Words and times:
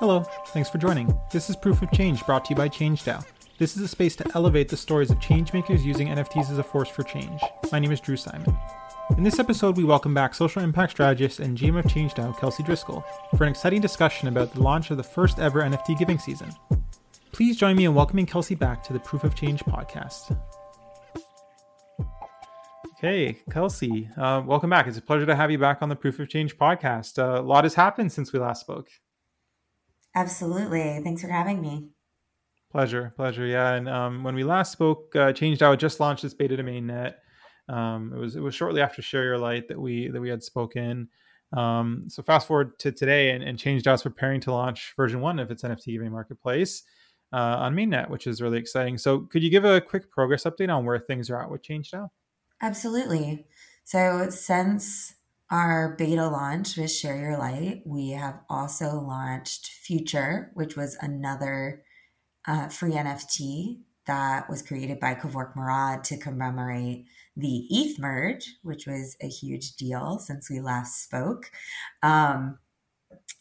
Hello, 0.00 0.22
thanks 0.46 0.70
for 0.70 0.78
joining. 0.78 1.14
This 1.30 1.50
is 1.50 1.56
Proof 1.56 1.82
of 1.82 1.92
Change 1.92 2.24
brought 2.24 2.46
to 2.46 2.54
you 2.54 2.56
by 2.56 2.70
ChangeDAO. 2.70 3.22
This 3.58 3.76
is 3.76 3.82
a 3.82 3.86
space 3.86 4.16
to 4.16 4.24
elevate 4.34 4.70
the 4.70 4.76
stories 4.78 5.10
of 5.10 5.18
changemakers 5.18 5.84
using 5.84 6.08
NFTs 6.08 6.50
as 6.50 6.56
a 6.56 6.62
force 6.62 6.88
for 6.88 7.02
change. 7.02 7.38
My 7.70 7.78
name 7.78 7.92
is 7.92 8.00
Drew 8.00 8.16
Simon. 8.16 8.56
In 9.18 9.24
this 9.24 9.38
episode, 9.38 9.76
we 9.76 9.84
welcome 9.84 10.14
back 10.14 10.34
social 10.34 10.62
impact 10.62 10.92
strategist 10.92 11.38
and 11.38 11.54
GM 11.54 11.78
of 11.78 11.84
ChangeDAO, 11.84 12.40
Kelsey 12.40 12.62
Driscoll, 12.62 13.04
for 13.36 13.44
an 13.44 13.50
exciting 13.50 13.82
discussion 13.82 14.28
about 14.28 14.54
the 14.54 14.62
launch 14.62 14.90
of 14.90 14.96
the 14.96 15.02
first 15.02 15.38
ever 15.38 15.60
NFT 15.60 15.98
giving 15.98 16.18
season. 16.18 16.50
Please 17.32 17.58
join 17.58 17.76
me 17.76 17.84
in 17.84 17.94
welcoming 17.94 18.24
Kelsey 18.24 18.54
back 18.54 18.82
to 18.84 18.94
the 18.94 19.00
Proof 19.00 19.22
of 19.22 19.34
Change 19.34 19.62
podcast. 19.64 20.34
Okay, 22.96 23.36
Kelsey, 23.50 24.08
uh, 24.16 24.40
welcome 24.46 24.70
back. 24.70 24.86
It's 24.86 24.96
a 24.96 25.02
pleasure 25.02 25.26
to 25.26 25.36
have 25.36 25.50
you 25.50 25.58
back 25.58 25.82
on 25.82 25.90
the 25.90 25.96
Proof 25.96 26.18
of 26.20 26.30
Change 26.30 26.56
podcast. 26.56 27.18
Uh, 27.18 27.38
a 27.38 27.44
lot 27.44 27.64
has 27.64 27.74
happened 27.74 28.10
since 28.10 28.32
we 28.32 28.38
last 28.38 28.62
spoke. 28.62 28.88
Absolutely. 30.14 31.00
Thanks 31.02 31.22
for 31.22 31.28
having 31.28 31.60
me. 31.60 31.90
Pleasure, 32.70 33.12
pleasure. 33.16 33.46
Yeah, 33.46 33.74
and 33.74 33.88
um, 33.88 34.22
when 34.22 34.34
we 34.34 34.44
last 34.44 34.70
spoke, 34.72 35.14
uh, 35.16 35.32
ChangeDAO 35.32 35.76
just 35.76 35.98
launched 35.98 36.24
its 36.24 36.34
beta 36.34 36.56
domain 36.56 36.86
net. 36.86 37.18
Um, 37.68 38.12
it 38.14 38.18
was 38.18 38.36
it 38.36 38.40
was 38.40 38.54
shortly 38.54 38.80
after 38.80 39.02
Share 39.02 39.24
Your 39.24 39.38
Light 39.38 39.68
that 39.68 39.80
we 39.80 40.08
that 40.08 40.20
we 40.20 40.28
had 40.28 40.42
spoken. 40.42 41.08
Um, 41.52 42.04
so 42.08 42.22
fast 42.22 42.46
forward 42.46 42.78
to 42.80 42.92
today, 42.92 43.30
and, 43.30 43.42
and 43.42 43.58
ChangeDAO 43.58 43.94
is 43.94 44.02
preparing 44.02 44.40
to 44.42 44.52
launch 44.52 44.92
version 44.96 45.20
one 45.20 45.40
of 45.40 45.50
its 45.50 45.64
NFT 45.64 45.86
giving 45.86 46.12
marketplace 46.12 46.84
uh, 47.32 47.36
on 47.36 47.74
mainnet, 47.74 48.08
which 48.08 48.26
is 48.26 48.40
really 48.40 48.58
exciting. 48.58 48.98
So 48.98 49.20
could 49.20 49.42
you 49.42 49.50
give 49.50 49.64
a 49.64 49.80
quick 49.80 50.10
progress 50.10 50.44
update 50.44 50.74
on 50.74 50.84
where 50.84 50.98
things 50.98 51.28
are 51.28 51.42
at 51.42 51.50
with 51.50 51.62
ChangeDAO? 51.62 52.08
Absolutely. 52.62 53.46
So 53.84 54.30
since 54.30 55.14
our 55.50 55.96
beta 55.98 56.28
launch 56.28 56.76
with 56.76 56.92
Share 56.92 57.16
Your 57.16 57.36
Light, 57.36 57.82
we 57.84 58.10
have 58.10 58.40
also 58.48 59.00
launched 59.00 59.66
Future, 59.66 60.50
which 60.54 60.76
was 60.76 60.96
another 61.00 61.82
uh, 62.46 62.68
free 62.68 62.92
NFT 62.92 63.80
that 64.06 64.48
was 64.48 64.62
created 64.62 65.00
by 65.00 65.14
Kevork 65.14 65.54
Mourad 65.56 66.02
to 66.04 66.16
commemorate 66.16 67.06
the 67.36 67.66
ETH 67.68 67.98
merge, 67.98 68.56
which 68.62 68.86
was 68.86 69.16
a 69.20 69.28
huge 69.28 69.76
deal 69.76 70.18
since 70.18 70.48
we 70.48 70.60
last 70.60 71.02
spoke. 71.02 71.50
Um, 72.02 72.58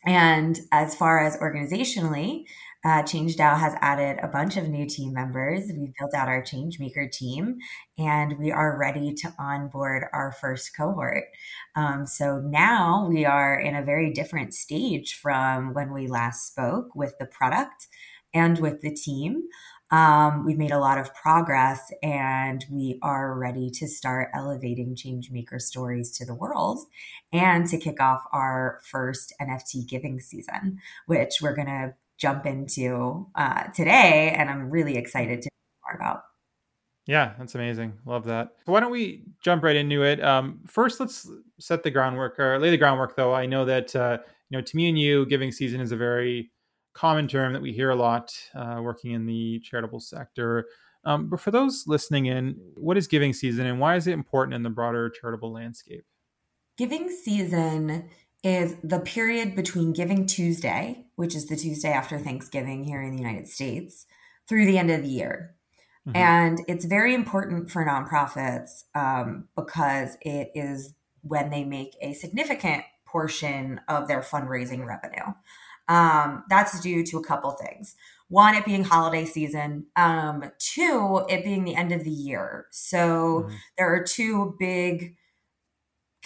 and 0.06 0.60
as 0.72 0.96
far 0.96 1.23
as 1.23 1.38
organizationally, 1.38 2.46
uh, 2.86 3.04
ChangeDAO 3.04 3.60
has 3.60 3.76
added 3.82 4.20
a 4.24 4.28
bunch 4.28 4.56
of 4.56 4.70
new 4.70 4.86
team 4.86 5.14
members. 5.14 5.64
We've 5.76 5.94
built 6.00 6.14
out 6.14 6.30
our 6.30 6.42
Changemaker 6.42 7.12
team, 7.12 7.58
and 7.98 8.38
we 8.40 8.52
are 8.52 8.78
ready 8.80 9.14
to 9.16 9.34
onboard 9.38 10.06
our 10.14 10.32
first 10.32 10.76
cohort. 10.78 11.26
Um, 11.76 12.08
so 12.08 12.40
now 12.40 13.06
we 13.10 13.26
are 13.26 13.60
in 13.60 13.76
a 13.76 13.84
very 13.84 14.14
different 14.14 14.54
stage 14.54 15.16
from 15.16 15.74
when 15.74 15.92
we 15.92 16.08
last 16.08 16.48
spoke 16.48 16.96
with 16.96 17.18
the 17.20 17.26
product 17.26 17.88
and 18.34 18.60
with 18.60 18.80
the 18.80 18.94
team. 18.94 19.44
Um, 19.92 20.46
we've 20.46 20.58
made 20.58 20.72
a 20.72 20.80
lot 20.80 21.00
of 21.00 21.14
progress 21.16 21.92
and 22.04 22.64
we 22.70 23.00
are 23.02 23.34
ready 23.34 23.72
to 23.72 23.88
start 23.88 24.30
elevating 24.36 24.96
changemaker 24.96 25.60
stories 25.60 26.12
to 26.18 26.26
the 26.26 26.36
world 26.36 26.80
and 27.34 27.68
to 27.68 27.78
kick 27.78 28.00
off 28.00 28.22
our 28.32 28.82
first 28.84 29.34
NFT 29.42 29.88
giving 29.88 30.20
season, 30.20 30.78
which 31.08 31.40
we're 31.42 31.56
going 31.56 31.68
to 31.68 31.96
jump 32.20 32.45
into 32.45 33.28
uh, 33.36 33.64
today. 33.75 34.34
And 34.38 34.50
I'm 34.50 34.70
really 34.70 34.98
excited 34.98 35.42
to 35.42 35.50
more 35.86 35.95
about. 35.95 36.22
Yeah, 37.08 37.34
that's 37.39 37.56
amazing. 37.56 37.94
Love 38.06 38.26
that. 38.26 38.50
So 38.66 38.72
why 38.72 38.81
don't 38.81 38.92
we 38.92 39.23
jump 39.44 39.64
right 39.64 39.76
into 39.76 40.03
it? 40.03 40.23
Um, 40.23 40.59
first, 40.67 41.00
let's 41.00 41.28
set 41.59 41.81
the 41.81 41.89
groundwork 41.89 42.39
or 42.39 42.59
lay 42.59 42.70
the 42.70 42.78
groundwork, 42.78 43.16
though. 43.16 43.34
I 43.34 43.48
know 43.48 43.66
that, 43.66 43.95
uh, 43.95 44.20
you 44.50 44.58
know, 44.58 44.61
to 44.61 44.76
me 44.78 44.89
and 44.89 45.00
you, 45.00 45.26
giving 45.26 45.52
season 45.52 45.81
is 45.81 45.92
a 45.92 45.98
very 45.98 46.52
common 46.94 47.28
term 47.28 47.53
that 47.53 47.61
we 47.61 47.72
hear 47.72 47.89
a 47.89 47.95
lot 47.95 48.31
uh, 48.54 48.80
working 48.81 49.11
in 49.11 49.26
the 49.26 49.59
charitable 49.61 49.99
sector. 49.99 50.67
Um, 51.04 51.30
but 51.30 51.39
for 51.39 51.49
those 51.49 51.86
listening 51.88 52.27
in, 52.27 52.58
what 52.76 52.98
is 52.98 53.08
giving 53.08 53.33
season 53.33 53.65
and 53.65 53.80
why 53.80 53.95
is 53.95 54.05
it 54.05 54.14
important 54.14 54.54
in 54.54 54.64
the 54.64 54.70
broader 54.70 55.10
charitable 55.10 55.52
landscape? 55.52 56.05
Giving 56.77 57.10
season 57.10 58.10
is 58.44 58.76
the 58.83 59.00
period 59.00 59.55
between 59.55 59.94
Giving 59.94 60.26
Tuesday, 60.26 61.05
which 61.16 61.36
is 61.36 61.48
the 61.48 61.55
Tuesday 61.55 61.92
after 61.92 62.17
Thanksgiving 62.17 62.83
here 62.83 63.02
in 63.02 63.11
the 63.11 63.22
United 63.22 63.48
States, 63.48 64.05
through 64.48 64.66
the 64.66 64.77
end 64.77 64.92
of 64.92 65.02
the 65.02 65.10
year. 65.10 65.55
Mm-hmm. 66.08 66.17
And 66.17 66.61
it's 66.67 66.86
very 66.86 67.14
important 67.14 67.70
for 67.70 67.86
nonprofits 67.86 68.83
um, 68.95 69.48
because 69.55 70.17
it 70.22 70.52
is 70.55 70.94
when 71.22 71.50
they 71.50 71.64
make 71.66 71.95
a 72.02 72.14
significant 72.14 72.83
portion 73.05 73.82
of 73.88 74.08
their 74.08 74.22
fundraising 74.22 74.86
revenue. 74.86 75.33
Um, 75.89 76.44
that's 76.50 76.80
due 76.82 77.04
to 77.08 77.17
a 77.17 77.23
couple 77.23 77.52
things. 77.52 77.95
One, 78.30 78.56
it 78.56 78.64
being 78.64 78.83
holiday 78.83 79.26
season. 79.26 79.88
Um, 79.95 80.52
two, 80.60 81.26
it 81.27 81.44
being 81.44 81.64
the 81.64 81.76
end 81.76 81.92
of 81.92 82.04
the 82.04 82.11
year. 82.11 82.67
So 82.70 83.45
mm-hmm. 83.48 83.56
there 83.77 83.94
are 83.94 84.04
two 84.04 84.56
big 84.60 85.16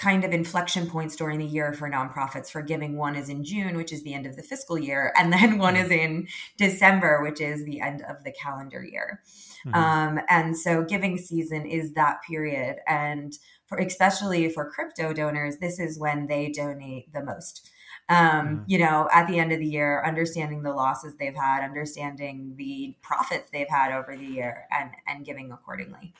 kind 0.03 0.25
of 0.25 0.33
inflection 0.33 0.89
points 0.89 1.15
during 1.15 1.39
the 1.39 1.45
year 1.45 1.71
for 1.71 1.89
nonprofits 1.89 2.51
for 2.51 2.61
giving. 2.61 2.97
One 2.97 3.15
is 3.15 3.29
in 3.29 3.43
June, 3.43 3.77
which 3.77 3.93
is 3.93 4.03
the 4.03 4.13
end 4.13 4.25
of 4.25 4.35
the 4.35 4.43
fiscal 4.43 4.77
year, 4.77 5.13
and 5.17 5.31
then 5.31 5.57
one 5.69 5.77
is 5.77 5.89
in 5.89 6.27
December, 6.57 7.23
which 7.23 7.39
is 7.39 7.63
the 7.63 7.79
end 7.79 8.03
of 8.09 8.23
the 8.25 8.33
calendar 8.33 8.83
year. 8.83 9.21
Mm-hmm. 9.65 9.75
Um, 9.75 10.19
and 10.27 10.57
so 10.57 10.83
giving 10.83 11.17
season 11.17 11.65
is 11.65 11.93
that 11.93 12.17
period. 12.27 12.77
And 12.85 13.33
for 13.65 13.77
especially 13.77 14.49
for 14.49 14.69
crypto 14.69 15.13
donors, 15.13 15.57
this 15.57 15.79
is 15.79 15.97
when 15.97 16.27
they 16.27 16.51
donate 16.51 17.13
the 17.13 17.23
most 17.23 17.69
um, 18.09 18.17
mm. 18.17 18.63
you 18.67 18.79
know, 18.79 19.07
at 19.13 19.27
the 19.27 19.39
end 19.39 19.53
of 19.53 19.59
the 19.59 19.65
year, 19.65 20.03
understanding 20.05 20.61
the 20.61 20.73
losses 20.73 21.15
they've 21.15 21.35
had, 21.35 21.63
understanding 21.63 22.53
the 22.57 22.95
profits 23.01 23.49
they've 23.51 23.69
had 23.69 23.93
over 23.93 24.15
the 24.17 24.25
year, 24.25 24.65
and 24.71 24.91
and 25.07 25.25
giving 25.25 25.51
accordingly. 25.51 26.13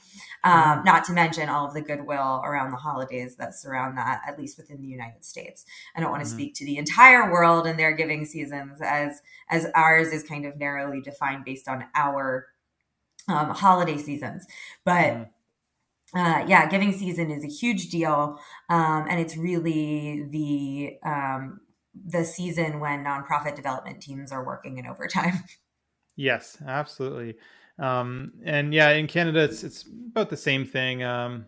Um, 0.43 0.83
not 0.85 1.03
to 1.05 1.13
mention 1.13 1.49
all 1.49 1.67
of 1.67 1.73
the 1.73 1.81
goodwill 1.81 2.41
around 2.45 2.71
the 2.71 2.77
holidays 2.77 3.35
that 3.35 3.53
surround 3.53 3.97
that, 3.97 4.21
at 4.25 4.39
least 4.39 4.57
within 4.57 4.81
the 4.81 4.87
United 4.87 5.25
States. 5.25 5.65
I 5.95 5.99
don't 5.99 6.11
want 6.11 6.23
to 6.23 6.29
mm. 6.29 6.33
speak 6.33 6.53
to 6.55 6.65
the 6.65 6.77
entire 6.77 7.31
world 7.31 7.67
and 7.67 7.77
their 7.77 7.91
giving 7.91 8.25
seasons, 8.25 8.79
as 8.81 9.21
as 9.49 9.67
ours 9.75 10.13
is 10.13 10.23
kind 10.23 10.45
of 10.45 10.57
narrowly 10.57 11.01
defined 11.01 11.43
based 11.43 11.67
on 11.67 11.85
our 11.95 12.47
um, 13.27 13.49
holiday 13.49 13.97
seasons, 13.97 14.45
but. 14.85 15.13
Mm. 15.13 15.29
Uh, 16.15 16.45
yeah, 16.47 16.69
giving 16.69 16.91
season 16.93 17.31
is 17.31 17.43
a 17.43 17.47
huge 17.47 17.89
deal, 17.89 18.39
um, 18.69 19.07
and 19.09 19.19
it's 19.19 19.35
really 19.35 20.27
the 20.29 20.95
um, 21.03 21.59
the 22.05 22.25
season 22.25 22.79
when 22.79 23.03
nonprofit 23.03 23.55
development 23.55 24.01
teams 24.01 24.31
are 24.31 24.45
working 24.45 24.77
in 24.77 24.87
overtime. 24.87 25.43
Yes, 26.15 26.59
absolutely. 26.67 27.35
Um, 27.79 28.33
and 28.45 28.71
yeah, 28.71 28.89
in 28.91 29.07
Canada, 29.07 29.43
it's 29.43 29.63
it's 29.63 29.85
about 30.11 30.29
the 30.29 30.37
same 30.37 30.63
thing. 30.63 31.01
Um, 31.03 31.47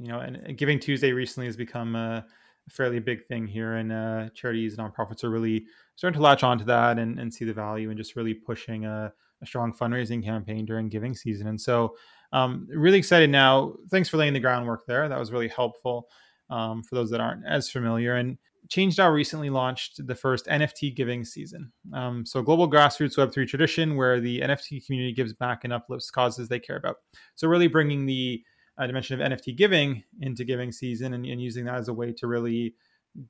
you 0.00 0.08
know, 0.08 0.20
and 0.20 0.56
Giving 0.56 0.80
Tuesday 0.80 1.12
recently 1.12 1.46
has 1.46 1.56
become 1.56 1.94
a, 1.94 2.24
fairly 2.70 2.98
big 2.98 3.26
thing 3.26 3.46
here, 3.46 3.74
and 3.74 3.92
uh, 3.92 4.28
charities 4.34 4.76
and 4.76 4.92
nonprofits 4.92 5.22
are 5.22 5.30
really 5.30 5.66
starting 5.94 6.16
to 6.18 6.22
latch 6.22 6.42
onto 6.42 6.64
that 6.64 6.98
and, 6.98 7.20
and 7.20 7.32
see 7.32 7.44
the 7.44 7.52
value 7.52 7.90
and 7.90 7.98
just 7.98 8.16
really 8.16 8.34
pushing 8.34 8.86
a, 8.86 9.12
a 9.40 9.46
strong 9.46 9.72
fundraising 9.72 10.24
campaign 10.24 10.64
during 10.64 10.88
giving 10.88 11.14
season. 11.14 11.46
And 11.46 11.60
so, 11.60 11.94
um, 12.32 12.66
really 12.68 12.98
excited 12.98 13.30
now. 13.30 13.74
Thanks 13.90 14.08
for 14.08 14.16
laying 14.16 14.32
the 14.32 14.40
groundwork 14.40 14.84
there. 14.86 15.08
That 15.08 15.18
was 15.18 15.30
really 15.30 15.46
helpful 15.46 16.08
um, 16.50 16.82
for 16.82 16.94
those 16.94 17.10
that 17.10 17.20
aren't 17.20 17.46
as 17.46 17.70
familiar. 17.70 18.16
And 18.16 18.38
ChangeDAO 18.68 19.12
recently 19.12 19.50
launched 19.50 20.06
the 20.06 20.14
first 20.14 20.46
NFT 20.46 20.94
giving 20.94 21.24
season. 21.24 21.72
Um, 21.92 22.26
so, 22.26 22.42
global 22.42 22.70
grassroots 22.70 23.16
Web3 23.16 23.46
tradition 23.46 23.96
where 23.96 24.20
the 24.20 24.40
NFT 24.40 24.84
community 24.84 25.12
gives 25.12 25.32
back 25.32 25.64
and 25.64 25.72
uplifts 25.72 26.10
causes 26.10 26.48
they 26.48 26.58
care 26.58 26.76
about. 26.76 26.96
So, 27.36 27.48
really 27.48 27.68
bringing 27.68 28.06
the 28.06 28.42
uh, 28.78 28.86
dimension 28.86 29.20
of 29.20 29.32
NFT 29.32 29.56
giving 29.56 30.02
into 30.20 30.44
giving 30.44 30.72
season 30.72 31.14
and, 31.14 31.24
and, 31.24 31.40
using 31.40 31.64
that 31.64 31.76
as 31.76 31.88
a 31.88 31.94
way 31.94 32.12
to 32.12 32.26
really 32.26 32.74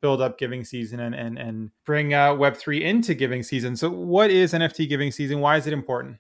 build 0.01 0.21
up 0.21 0.39
giving 0.39 0.65
season 0.65 1.01
and 1.01 1.15
and, 1.15 1.39
and 1.39 1.71
bring 1.85 2.15
uh, 2.15 2.31
Web3 2.31 2.81
into 2.81 3.15
giving 3.15 3.43
season. 3.43 3.77
So, 3.77 3.91
what 3.91 4.31
is 4.31 4.53
NFT 4.53 4.89
giving 4.89 5.13
season? 5.13 5.41
Why 5.41 5.57
is 5.57 5.67
it 5.67 5.73
important? 5.73 6.17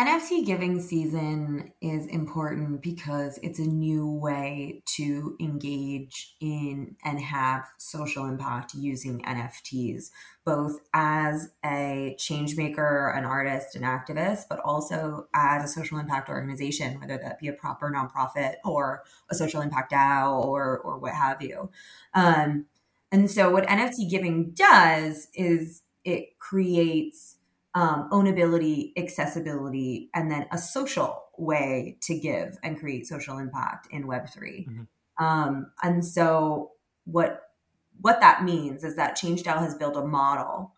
NFT 0.00 0.46
giving 0.46 0.80
season 0.80 1.74
is 1.82 2.06
important 2.06 2.80
because 2.80 3.38
it's 3.42 3.58
a 3.58 3.66
new 3.66 4.08
way 4.08 4.82
to 4.96 5.36
engage 5.38 6.36
in 6.40 6.96
and 7.04 7.20
have 7.20 7.66
social 7.76 8.24
impact 8.24 8.72
using 8.72 9.20
NFTs, 9.20 10.04
both 10.42 10.78
as 10.94 11.50
a 11.62 12.16
change 12.18 12.56
maker, 12.56 13.10
an 13.10 13.26
artist, 13.26 13.76
an 13.76 13.82
activist, 13.82 14.44
but 14.48 14.58
also 14.60 15.26
as 15.34 15.64
a 15.64 15.68
social 15.68 15.98
impact 15.98 16.30
organization, 16.30 16.98
whether 16.98 17.18
that 17.18 17.38
be 17.38 17.48
a 17.48 17.52
proper 17.52 17.92
nonprofit 17.92 18.54
or 18.64 19.02
a 19.30 19.34
social 19.34 19.60
impact 19.60 19.92
DAO 19.92 20.42
or, 20.42 20.78
or 20.78 20.98
what 20.98 21.12
have 21.12 21.42
you. 21.42 21.68
Um, 22.14 22.64
and 23.12 23.30
so, 23.30 23.50
what 23.50 23.66
NFT 23.66 24.08
giving 24.08 24.52
does 24.52 25.28
is 25.34 25.82
it 26.06 26.38
creates 26.38 27.36
um, 27.74 28.08
ownability, 28.10 28.92
accessibility, 28.96 30.10
and 30.14 30.30
then 30.30 30.46
a 30.52 30.58
social 30.58 31.24
way 31.38 31.96
to 32.02 32.18
give 32.18 32.58
and 32.62 32.78
create 32.78 33.06
social 33.06 33.38
impact 33.38 33.88
in 33.90 34.06
Web 34.06 34.28
3 34.28 34.66
mm-hmm. 34.68 35.24
um, 35.24 35.70
and 35.82 36.04
so 36.04 36.72
what 37.04 37.42
what 38.00 38.20
that 38.20 38.44
means 38.44 38.82
is 38.84 38.96
that 38.96 39.16
ChangeDAO 39.16 39.58
has 39.58 39.74
built 39.74 39.96
a 39.96 40.04
model 40.04 40.74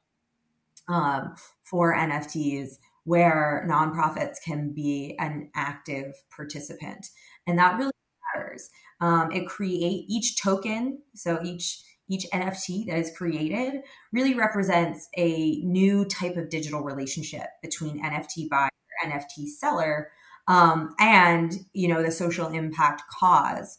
um, 0.88 1.34
for 1.62 1.94
NFTs 1.94 2.78
where 3.04 3.66
nonprofits 3.68 4.36
can 4.44 4.72
be 4.72 5.16
an 5.18 5.50
active 5.54 6.14
participant. 6.34 7.08
And 7.46 7.58
that 7.58 7.76
really 7.76 7.92
matters. 8.34 8.70
Um, 9.00 9.32
it 9.32 9.46
create 9.46 10.04
each 10.08 10.40
token, 10.40 10.98
so 11.14 11.40
each 11.42 11.82
each 12.12 12.26
NFT 12.32 12.86
that 12.86 12.98
is 12.98 13.16
created 13.16 13.82
really 14.12 14.34
represents 14.34 15.08
a 15.16 15.60
new 15.62 16.04
type 16.04 16.36
of 16.36 16.50
digital 16.50 16.82
relationship 16.82 17.46
between 17.62 18.04
NFT 18.04 18.48
buyer, 18.50 18.68
NFT 19.04 19.46
seller, 19.46 20.10
um, 20.46 20.94
and 20.98 21.54
you 21.72 21.88
know 21.88 22.02
the 22.02 22.10
social 22.10 22.48
impact 22.48 23.02
cause. 23.18 23.78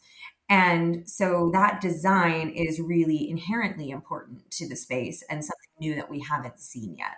And 0.50 1.10
so 1.10 1.50
that 1.54 1.82
design 1.82 2.50
is 2.50 2.80
really 2.80 3.30
inherently 3.30 3.90
important 3.90 4.50
to 4.52 4.68
the 4.68 4.76
space 4.76 5.24
and 5.30 5.44
something 5.44 5.72
new 5.80 5.96
that 5.96 6.10
we 6.10 6.20
haven't 6.20 6.60
seen 6.60 6.96
yet. 6.98 7.16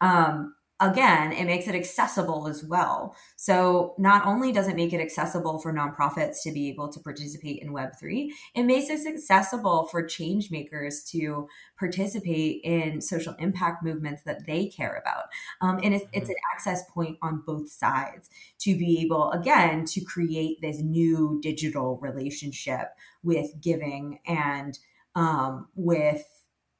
Um, 0.00 0.54
again, 0.80 1.32
it 1.32 1.44
makes 1.44 1.68
it 1.68 1.74
accessible 1.74 2.48
as 2.48 2.64
well. 2.64 3.14
So 3.36 3.94
not 3.96 4.26
only 4.26 4.50
does 4.50 4.66
it 4.66 4.74
make 4.74 4.92
it 4.92 5.00
accessible 5.00 5.58
for 5.58 5.72
nonprofits 5.72 6.42
to 6.42 6.52
be 6.52 6.68
able 6.68 6.88
to 6.92 7.00
participate 7.00 7.62
in 7.62 7.72
Web3, 7.72 8.28
it 8.54 8.64
makes 8.64 8.90
it 8.90 9.06
accessible 9.06 9.86
for 9.86 10.04
change 10.04 10.50
makers 10.50 11.04
to 11.12 11.48
participate 11.78 12.60
in 12.64 13.00
social 13.00 13.34
impact 13.38 13.84
movements 13.84 14.22
that 14.24 14.46
they 14.46 14.66
care 14.66 15.00
about. 15.00 15.24
Um, 15.60 15.78
and 15.82 15.94
it's, 15.94 16.06
it's 16.12 16.24
mm-hmm. 16.24 16.30
an 16.30 16.36
access 16.52 16.82
point 16.90 17.18
on 17.22 17.42
both 17.46 17.70
sides 17.70 18.28
to 18.60 18.76
be 18.76 19.00
able, 19.02 19.30
again, 19.30 19.84
to 19.86 20.00
create 20.00 20.60
this 20.60 20.80
new 20.80 21.38
digital 21.40 21.98
relationship 21.98 22.88
with 23.22 23.60
giving 23.60 24.18
and 24.26 24.78
um, 25.14 25.68
with 25.74 26.24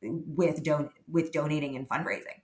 with 0.03 0.63
don- 0.63 0.91
with 1.09 1.33
donating 1.33 1.77
and 1.77 1.89
fundraising 1.89 2.44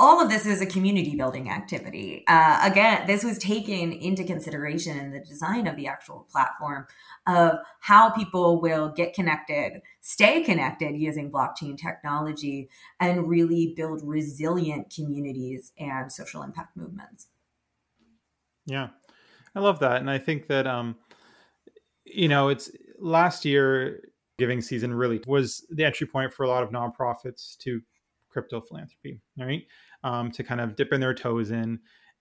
all 0.00 0.18
of 0.20 0.30
this 0.30 0.46
is 0.46 0.62
a 0.62 0.66
community 0.66 1.14
building 1.14 1.50
activity. 1.50 2.24
Uh, 2.26 2.58
again, 2.62 3.06
this 3.06 3.22
was 3.22 3.36
taken 3.36 3.92
into 3.92 4.24
consideration 4.24 4.98
in 4.98 5.10
the 5.12 5.20
design 5.20 5.66
of 5.66 5.76
the 5.76 5.86
actual 5.86 6.26
platform 6.32 6.86
of 7.26 7.58
how 7.80 8.08
people 8.08 8.62
will 8.62 8.88
get 8.88 9.12
connected, 9.12 9.82
stay 10.00 10.42
connected 10.42 10.96
using 10.96 11.30
blockchain 11.30 11.76
technology, 11.76 12.70
and 12.98 13.28
really 13.28 13.74
build 13.76 14.00
resilient 14.02 14.90
communities 14.92 15.72
and 15.78 16.10
social 16.10 16.42
impact 16.42 16.74
movements. 16.78 17.28
Yeah, 18.64 18.88
I 19.54 19.60
love 19.60 19.80
that. 19.80 20.00
And 20.00 20.10
I 20.10 20.16
think 20.16 20.46
that, 20.46 20.66
um, 20.66 20.96
you 22.04 22.28
know, 22.28 22.48
it's 22.48 22.70
last 22.98 23.44
year 23.44 24.02
giving 24.38 24.62
season 24.62 24.94
really 24.94 25.20
was 25.26 25.66
the 25.68 25.84
entry 25.84 26.06
point 26.06 26.32
for 26.32 26.44
a 26.44 26.48
lot 26.48 26.62
of 26.62 26.70
nonprofits 26.70 27.58
to 27.58 27.82
crypto 28.30 28.60
philanthropy, 28.60 29.20
right? 29.38 29.66
Um, 30.04 30.30
to 30.32 30.42
kind 30.42 30.60
of 30.60 30.76
dip 30.76 30.92
in 30.92 31.00
their 31.00 31.14
toes 31.14 31.50
in. 31.50 31.78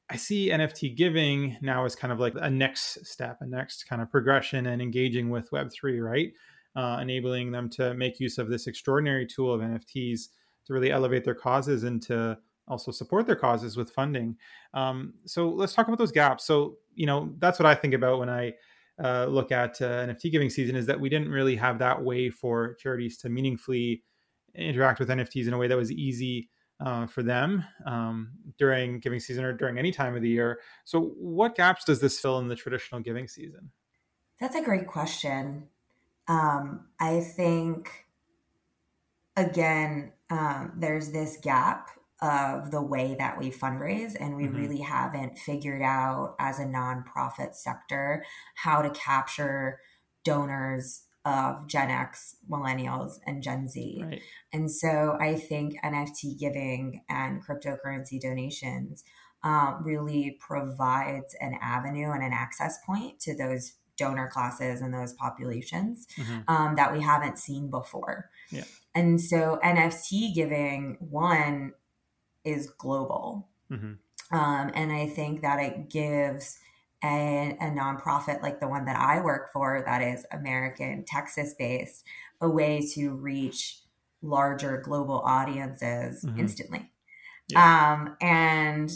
I 0.09 0.15
see 0.15 0.49
NFT 0.49 0.95
giving 0.95 1.57
now 1.61 1.85
as 1.85 1.95
kind 1.95 2.11
of 2.11 2.19
like 2.19 2.33
a 2.35 2.49
next 2.49 3.05
step, 3.05 3.37
a 3.41 3.45
next 3.45 3.87
kind 3.87 4.01
of 4.01 4.09
progression 4.09 4.65
and 4.67 4.81
engaging 4.81 5.29
with 5.29 5.51
Web3, 5.51 6.03
right? 6.03 6.33
Uh, 6.75 6.99
enabling 7.01 7.51
them 7.51 7.69
to 7.69 7.93
make 7.93 8.19
use 8.19 8.37
of 8.37 8.49
this 8.49 8.65
extraordinary 8.67 9.25
tool 9.25 9.53
of 9.53 9.61
NFTs 9.61 10.29
to 10.65 10.73
really 10.73 10.91
elevate 10.91 11.23
their 11.23 11.35
causes 11.35 11.83
and 11.83 12.01
to 12.03 12.37
also 12.67 12.91
support 12.91 13.25
their 13.25 13.35
causes 13.35 13.77
with 13.77 13.91
funding. 13.91 14.35
Um, 14.73 15.13
so 15.25 15.49
let's 15.49 15.73
talk 15.73 15.87
about 15.87 15.97
those 15.97 16.11
gaps. 16.11 16.45
So, 16.45 16.77
you 16.95 17.05
know, 17.05 17.33
that's 17.39 17.59
what 17.59 17.65
I 17.65 17.75
think 17.75 17.93
about 17.93 18.19
when 18.19 18.29
I 18.29 18.53
uh, 19.03 19.25
look 19.25 19.51
at 19.51 19.81
uh, 19.81 20.05
NFT 20.05 20.31
giving 20.31 20.49
season 20.49 20.75
is 20.75 20.85
that 20.85 20.99
we 20.99 21.09
didn't 21.09 21.29
really 21.29 21.55
have 21.55 21.79
that 21.79 22.03
way 22.03 22.29
for 22.29 22.75
charities 22.75 23.17
to 23.17 23.29
meaningfully 23.29 24.03
interact 24.55 24.99
with 24.99 25.09
NFTs 25.09 25.47
in 25.47 25.53
a 25.53 25.57
way 25.57 25.67
that 25.67 25.77
was 25.77 25.91
easy 25.91 26.49
uh, 26.79 27.05
for 27.07 27.23
them 27.23 27.63
um, 27.85 28.31
during 28.57 28.99
giving 28.99 29.19
season 29.19 29.43
or 29.43 29.53
during 29.53 29.77
any 29.77 29.91
time 29.91 30.15
of 30.15 30.21
the 30.21 30.29
year. 30.29 30.59
So, 30.85 31.13
what 31.17 31.55
gaps 31.55 31.83
does 31.83 31.99
this 31.99 32.19
fill 32.19 32.39
in 32.39 32.47
the 32.47 32.55
traditional 32.55 33.01
giving 33.01 33.27
season? 33.27 33.71
That's 34.39 34.55
a 34.55 34.63
great 34.63 34.87
question. 34.87 35.67
Um, 36.27 36.85
I 36.99 37.19
think, 37.19 38.05
again, 39.35 40.13
um, 40.29 40.73
there's 40.77 41.11
this 41.11 41.37
gap 41.41 41.89
of 42.21 42.71
the 42.71 42.81
way 42.81 43.15
that 43.17 43.37
we 43.37 43.49
fundraise, 43.49 44.15
and 44.19 44.35
we 44.35 44.43
mm-hmm. 44.43 44.57
really 44.57 44.81
haven't 44.81 45.37
figured 45.37 45.81
out 45.81 46.35
as 46.39 46.59
a 46.59 46.65
nonprofit 46.65 47.55
sector 47.55 48.23
how 48.55 48.81
to 48.81 48.89
capture 48.91 49.79
donors 50.23 51.03
of 51.29 51.67
Gen 51.67 51.91
X, 51.91 52.37
millennials, 52.49 53.19
and 53.25 53.43
Gen 53.43 53.67
Z. 53.67 54.03
Right. 54.03 54.21
And 54.51 54.71
so 54.71 55.17
I 55.19 55.35
think 55.35 55.75
NFT 55.83 56.39
giving 56.39 57.03
and 57.07 57.45
cryptocurrency 57.45 58.19
donations 58.19 59.03
um, 59.43 59.81
really 59.83 60.37
provides 60.39 61.35
an 61.39 61.57
avenue 61.61 62.11
and 62.11 62.23
an 62.23 62.33
access 62.33 62.79
point 62.85 63.19
to 63.21 63.37
those 63.37 63.73
donor 63.95 64.29
classes 64.29 64.81
and 64.81 64.93
those 64.93 65.13
populations 65.13 66.07
mm-hmm. 66.17 66.39
um, 66.47 66.75
that 66.75 66.91
we 66.91 67.01
haven't 67.01 67.37
seen 67.37 67.69
before. 67.69 68.29
Yeah. 68.49 68.63
And 68.95 69.21
so 69.21 69.59
NFT 69.63 70.33
giving, 70.33 70.97
one, 70.99 71.73
is 72.43 72.67
global. 72.77 73.49
Mm-hmm. 73.71 73.93
Um, 74.35 74.71
and 74.73 74.91
I 74.91 75.07
think 75.07 75.41
that 75.41 75.59
it 75.59 75.89
gives 75.89 76.57
a, 77.03 77.57
a 77.59 77.65
nonprofit 77.65 78.41
like 78.41 78.59
the 78.59 78.67
one 78.67 78.85
that 78.85 78.97
I 78.97 79.21
work 79.21 79.51
for, 79.53 79.81
that 79.85 80.01
is 80.01 80.25
American, 80.31 81.05
Texas 81.05 81.55
based, 81.57 82.03
a 82.41 82.49
way 82.49 82.85
to 82.95 83.11
reach 83.11 83.81
larger 84.21 84.81
global 84.81 85.19
audiences 85.19 86.23
mm-hmm. 86.23 86.39
instantly. 86.39 86.91
Yeah. 87.47 87.93
Um, 87.93 88.17
and 88.21 88.91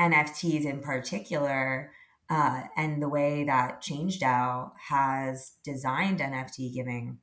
NFTs 0.00 0.64
in 0.64 0.80
particular, 0.80 1.92
uh, 2.30 2.62
and 2.76 3.02
the 3.02 3.08
way 3.08 3.44
that 3.44 3.82
ChangeDAO 3.82 4.72
has 4.88 5.52
designed 5.62 6.20
NFT 6.20 6.72
giving 6.74 7.18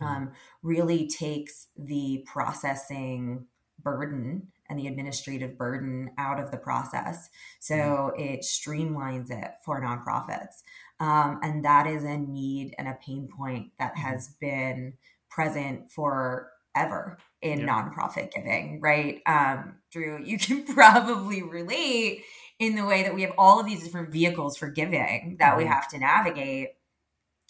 mm-hmm. 0.00 0.04
um, 0.04 0.32
really 0.62 1.06
takes 1.06 1.68
the 1.76 2.24
processing 2.26 3.46
burden 3.82 4.48
and 4.72 4.80
the 4.80 4.86
administrative 4.86 5.58
burden 5.58 6.10
out 6.16 6.40
of 6.40 6.50
the 6.50 6.56
process. 6.56 7.28
So 7.60 7.74
mm-hmm. 7.74 8.22
it 8.22 8.40
streamlines 8.40 9.30
it 9.30 9.50
for 9.64 9.82
nonprofits. 9.82 10.62
Um, 10.98 11.40
and 11.42 11.62
that 11.66 11.86
is 11.86 12.04
a 12.04 12.16
need 12.16 12.74
and 12.78 12.88
a 12.88 12.96
pain 13.04 13.28
point 13.28 13.72
that 13.78 13.92
mm-hmm. 13.92 14.00
has 14.00 14.30
been 14.40 14.94
present 15.28 15.90
forever 15.90 17.18
in 17.42 17.60
yep. 17.60 17.68
nonprofit 17.68 18.32
giving, 18.32 18.80
right? 18.80 19.20
Um, 19.26 19.74
Drew, 19.92 20.22
you 20.24 20.38
can 20.38 20.64
probably 20.74 21.42
relate 21.42 22.24
in 22.58 22.74
the 22.74 22.86
way 22.86 23.02
that 23.02 23.14
we 23.14 23.22
have 23.22 23.34
all 23.36 23.60
of 23.60 23.66
these 23.66 23.84
different 23.84 24.10
vehicles 24.10 24.56
for 24.56 24.68
giving 24.68 25.36
that 25.38 25.50
mm-hmm. 25.50 25.58
we 25.58 25.66
have 25.66 25.86
to 25.88 25.98
navigate 25.98 26.70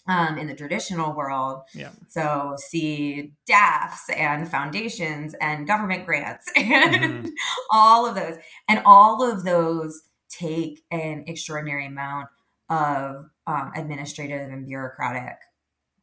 um, 0.07 0.37
in 0.37 0.47
the 0.47 0.55
traditional 0.55 1.13
world. 1.13 1.61
Yeah. 1.73 1.91
So 2.07 2.55
see 2.57 3.33
DAFs 3.49 4.09
and 4.15 4.49
foundations 4.49 5.33
and 5.39 5.67
government 5.67 6.05
grants 6.05 6.51
and 6.55 6.95
mm-hmm. 6.95 7.29
all 7.71 8.05
of 8.05 8.15
those. 8.15 8.37
And 8.67 8.81
all 8.85 9.23
of 9.23 9.43
those 9.43 10.03
take 10.29 10.83
an 10.91 11.25
extraordinary 11.27 11.85
amount 11.85 12.27
of 12.69 13.29
um, 13.45 13.71
administrative 13.75 14.49
and 14.49 14.65
bureaucratic 14.65 15.37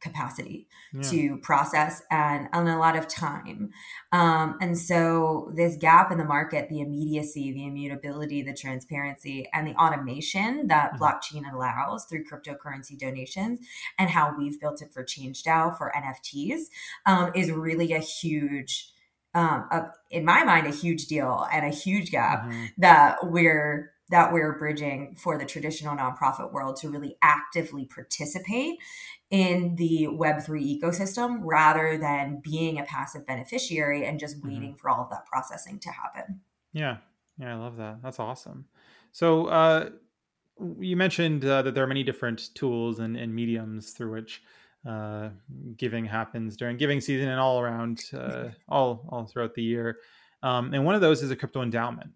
capacity 0.01 0.67
yeah. 0.93 1.01
to 1.03 1.37
process 1.37 2.01
and, 2.11 2.49
and 2.51 2.67
a 2.67 2.77
lot 2.77 2.97
of 2.97 3.07
time. 3.07 3.69
Um, 4.11 4.57
and 4.59 4.77
so, 4.77 5.51
this 5.55 5.77
gap 5.77 6.11
in 6.11 6.17
the 6.17 6.25
market, 6.25 6.69
the 6.69 6.81
immediacy, 6.81 7.53
the 7.53 7.65
immutability, 7.65 8.41
the 8.41 8.53
transparency, 8.53 9.47
and 9.53 9.67
the 9.67 9.75
automation 9.75 10.67
that 10.67 10.93
mm-hmm. 10.93 11.03
blockchain 11.03 11.51
allows 11.51 12.05
through 12.05 12.25
cryptocurrency 12.25 12.97
donations 12.97 13.59
and 13.97 14.09
how 14.09 14.35
we've 14.37 14.59
built 14.59 14.81
it 14.81 14.91
for 14.91 15.03
ChangeDAO 15.03 15.77
for 15.77 15.93
NFTs 15.95 16.63
um, 17.05 17.31
is 17.35 17.51
really 17.51 17.93
a 17.93 17.99
huge. 17.99 18.91
Um, 19.33 19.69
a, 19.71 19.85
in 20.09 20.25
my 20.25 20.43
mind, 20.43 20.67
a 20.67 20.71
huge 20.71 21.05
deal 21.05 21.47
and 21.53 21.65
a 21.65 21.69
huge 21.69 22.11
gap 22.11 22.43
mm-hmm. 22.43 22.65
that 22.79 23.19
we're 23.23 23.93
that 24.11 24.33
we're 24.33 24.57
bridging 24.57 25.15
for 25.15 25.37
the 25.37 25.45
traditional 25.45 25.95
nonprofit 25.95 26.51
world 26.51 26.75
to 26.75 26.89
really 26.89 27.15
actively 27.21 27.85
participate 27.85 28.77
in 29.31 29.75
the 29.75 30.07
Web3 30.11 30.79
ecosystem 30.79 31.39
rather 31.41 31.97
than 31.97 32.41
being 32.43 32.77
a 32.77 32.83
passive 32.83 33.25
beneficiary 33.25 34.05
and 34.05 34.19
just 34.19 34.37
mm-hmm. 34.37 34.49
waiting 34.49 34.69
mm-hmm. 34.71 34.77
for 34.77 34.89
all 34.89 35.03
of 35.03 35.09
that 35.09 35.25
processing 35.25 35.79
to 35.79 35.89
happen. 35.89 36.41
Yeah. 36.73 36.97
Yeah, 37.39 37.55
I 37.55 37.57
love 37.57 37.77
that. 37.77 38.01
That's 38.03 38.19
awesome. 38.19 38.65
So, 39.13 39.45
uh, 39.47 39.89
you 40.79 40.95
mentioned 40.95 41.43
uh, 41.43 41.63
that 41.63 41.73
there 41.73 41.83
are 41.83 41.87
many 41.87 42.03
different 42.03 42.53
tools 42.53 42.99
and, 42.99 43.17
and 43.17 43.33
mediums 43.33 43.91
through 43.91 44.11
which 44.11 44.43
uh, 44.87 45.29
giving 45.77 46.05
happens 46.05 46.55
during 46.55 46.77
giving 46.77 47.01
season 47.01 47.29
and 47.29 47.39
all 47.39 47.59
around, 47.59 48.03
uh, 48.13 48.49
all 48.69 49.07
all 49.09 49.25
throughout 49.25 49.55
the 49.55 49.63
year. 49.63 49.97
Um, 50.43 50.73
and 50.73 50.85
one 50.85 50.93
of 50.93 51.01
those 51.01 51.23
is 51.23 51.31
a 51.31 51.35
crypto 51.35 51.61
endowment, 51.61 52.11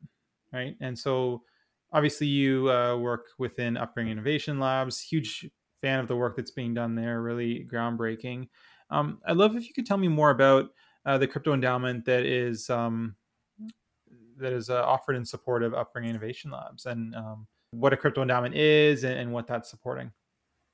right? 0.53 0.75
And 0.79 0.97
so, 0.97 1.43
obviously, 1.91 2.27
you 2.27 2.69
uh, 2.69 2.97
work 2.97 3.27
within 3.39 3.75
Upbring 3.75 4.11
Innovation 4.11 4.59
Labs. 4.59 5.01
Huge 5.01 5.49
fan 5.85 5.99
of 5.99 6.07
the 6.07 6.15
work 6.15 6.35
that's 6.35 6.49
being 6.49 6.73
done 6.73 6.95
there. 6.95 7.21
Really 7.21 7.67
groundbreaking. 7.71 8.47
Um, 8.89 9.19
I'd 9.27 9.37
love 9.37 9.55
if 9.55 9.67
you 9.67 9.73
could 9.73 9.85
tell 9.85 9.97
me 9.97 10.07
more 10.07 10.31
about 10.31 10.71
uh, 11.05 11.19
the 11.19 11.27
crypto 11.27 11.53
endowment 11.53 12.05
that 12.05 12.25
is 12.25 12.71
um, 12.71 13.15
that 14.37 14.51
is 14.51 14.71
uh, 14.71 14.83
offered 14.83 15.15
in 15.15 15.23
support 15.23 15.61
of 15.61 15.73
Upbring 15.73 16.05
Innovation 16.05 16.49
Labs 16.49 16.87
and 16.87 17.15
um, 17.15 17.45
what 17.69 17.93
a 17.93 17.97
crypto 17.97 18.23
endowment 18.23 18.55
is 18.55 19.03
and, 19.03 19.13
and 19.13 19.31
what 19.31 19.45
that's 19.45 19.69
supporting. 19.69 20.11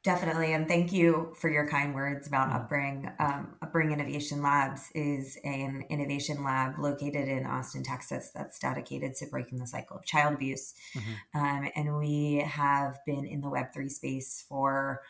Definitely. 0.03 0.53
And 0.53 0.67
thank 0.67 0.91
you 0.91 1.31
for 1.37 1.47
your 1.47 1.67
kind 1.67 1.93
words 1.93 2.27
about 2.27 2.49
mm-hmm. 2.49 2.73
Upbring. 2.73 3.21
Um, 3.21 3.55
Upbring 3.63 3.93
Innovation 3.93 4.41
Labs 4.41 4.89
is 4.95 5.37
an 5.43 5.83
innovation 5.91 6.43
lab 6.43 6.79
located 6.79 7.27
in 7.27 7.45
Austin, 7.45 7.83
Texas, 7.83 8.31
that's 8.33 8.57
dedicated 8.57 9.13
to 9.17 9.27
breaking 9.27 9.59
the 9.59 9.67
cycle 9.67 9.97
of 9.97 10.05
child 10.05 10.33
abuse. 10.33 10.73
Mm-hmm. 10.95 11.39
Um, 11.39 11.69
and 11.75 11.97
we 11.97 12.43
have 12.47 12.97
been 13.05 13.25
in 13.25 13.41
the 13.41 13.47
Web3 13.47 13.91
space 13.91 14.43
for 14.49 15.01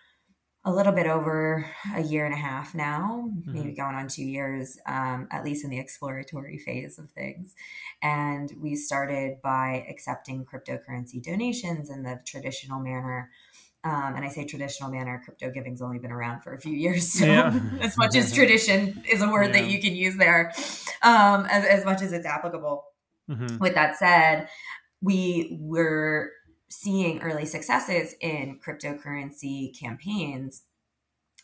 a 0.63 0.71
little 0.71 0.91
bit 0.91 1.07
over 1.07 1.65
a 1.95 2.03
year 2.03 2.25
and 2.25 2.36
a 2.36 2.38
half 2.38 2.75
now, 2.75 3.29
mm-hmm. 3.29 3.53
maybe 3.53 3.71
going 3.71 3.95
on 3.95 4.07
two 4.07 4.24
years, 4.25 4.77
um, 4.86 5.27
at 5.31 5.43
least 5.43 5.63
in 5.63 5.71
the 5.71 5.79
exploratory 5.79 6.57
phase 6.57 7.00
of 7.00 7.10
things. 7.12 7.55
And 8.03 8.51
we 8.60 8.75
started 8.75 9.41
by 9.41 9.86
accepting 9.89 10.45
cryptocurrency 10.45 11.24
donations 11.24 11.89
in 11.89 12.03
the 12.03 12.19
traditional 12.25 12.79
manner 12.79 13.31
um, 13.83 14.15
and 14.15 14.23
I 14.23 14.29
say 14.29 14.45
traditional 14.45 14.91
manner, 14.91 15.21
crypto 15.23 15.50
giving's 15.50 15.81
only 15.81 15.97
been 15.97 16.11
around 16.11 16.41
for 16.41 16.53
a 16.53 16.59
few 16.59 16.73
years. 16.73 17.11
So 17.11 17.25
yeah. 17.25 17.59
as 17.81 17.97
much 17.97 18.15
as 18.15 18.33
tradition 18.33 19.03
is 19.09 19.21
a 19.21 19.29
word 19.29 19.53
yeah. 19.53 19.61
that 19.61 19.71
you 19.71 19.81
can 19.81 19.95
use 19.95 20.17
there, 20.17 20.53
um, 21.01 21.45
as, 21.50 21.65
as 21.65 21.85
much 21.85 22.01
as 22.01 22.13
it's 22.13 22.25
applicable. 22.25 22.83
Mm-hmm. 23.29 23.57
With 23.57 23.73
that 23.73 23.97
said, 23.97 24.50
we 25.01 25.57
were 25.59 26.31
seeing 26.69 27.21
early 27.21 27.45
successes 27.45 28.13
in 28.21 28.59
cryptocurrency 28.59 29.77
campaigns. 29.77 30.63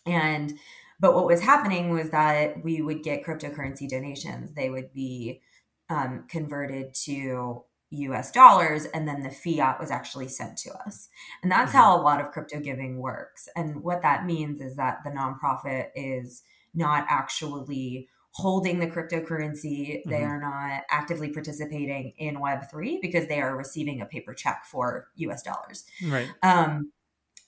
And 0.05 0.53
but 0.99 1.13
what 1.13 1.25
was 1.25 1.41
happening 1.41 1.91
was 1.91 2.09
that 2.09 2.63
we 2.63 2.81
would 2.81 3.03
get 3.03 3.23
cryptocurrency 3.23 3.87
donations. 3.87 4.53
They 4.53 4.69
would 4.69 4.93
be 4.93 5.41
um, 5.89 6.25
converted 6.27 6.93
to 7.05 7.63
US 7.89 8.31
dollars 8.31 8.85
and 8.85 9.07
then 9.07 9.23
the 9.23 9.31
fiat 9.31 9.79
was 9.79 9.91
actually 9.91 10.27
sent 10.27 10.57
to 10.59 10.73
us. 10.85 11.09
And 11.41 11.51
that's 11.51 11.71
mm-hmm. 11.71 11.77
how 11.77 11.99
a 11.99 12.01
lot 12.01 12.19
of 12.19 12.31
crypto 12.31 12.59
giving 12.59 12.99
works. 12.99 13.47
And 13.55 13.83
what 13.83 14.01
that 14.01 14.25
means 14.25 14.61
is 14.61 14.75
that 14.75 14.99
the 15.03 15.11
nonprofit 15.11 15.87
is 15.95 16.43
not 16.73 17.05
actually 17.09 18.09
holding 18.31 18.79
the 18.79 18.87
cryptocurrency. 18.87 19.99
Mm-hmm. 19.99 20.09
They 20.09 20.23
are 20.23 20.39
not 20.39 20.83
actively 20.91 21.29
participating 21.29 22.13
in 22.17 22.35
Web3 22.35 23.01
because 23.01 23.27
they 23.27 23.41
are 23.41 23.57
receiving 23.57 24.01
a 24.01 24.05
paper 24.05 24.33
check 24.33 24.63
for 24.65 25.07
US 25.15 25.41
dollars. 25.41 25.85
Right. 26.03 26.29
Um, 26.43 26.91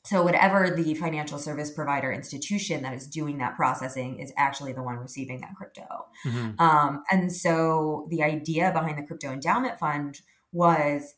so, 0.06 0.24
whatever 0.24 0.70
the 0.70 0.94
financial 0.94 1.38
service 1.38 1.72
provider 1.72 2.12
institution 2.12 2.84
that 2.84 2.94
is 2.94 3.06
doing 3.06 3.38
that 3.40 3.56
processing 3.56 4.20
is 4.20 4.32
actually 4.38 4.72
the 4.72 4.82
one 4.82 4.96
receiving 4.96 5.42
that 5.42 5.56
crypto. 5.56 6.06
Mm-hmm. 6.26 6.60
Um, 6.60 7.04
and 7.12 7.32
so, 7.32 8.08
the 8.10 8.24
idea 8.24 8.72
behind 8.72 8.98
the 8.98 9.04
crypto 9.06 9.32
endowment 9.32 9.78
fund 9.78 10.22
was 10.52 11.16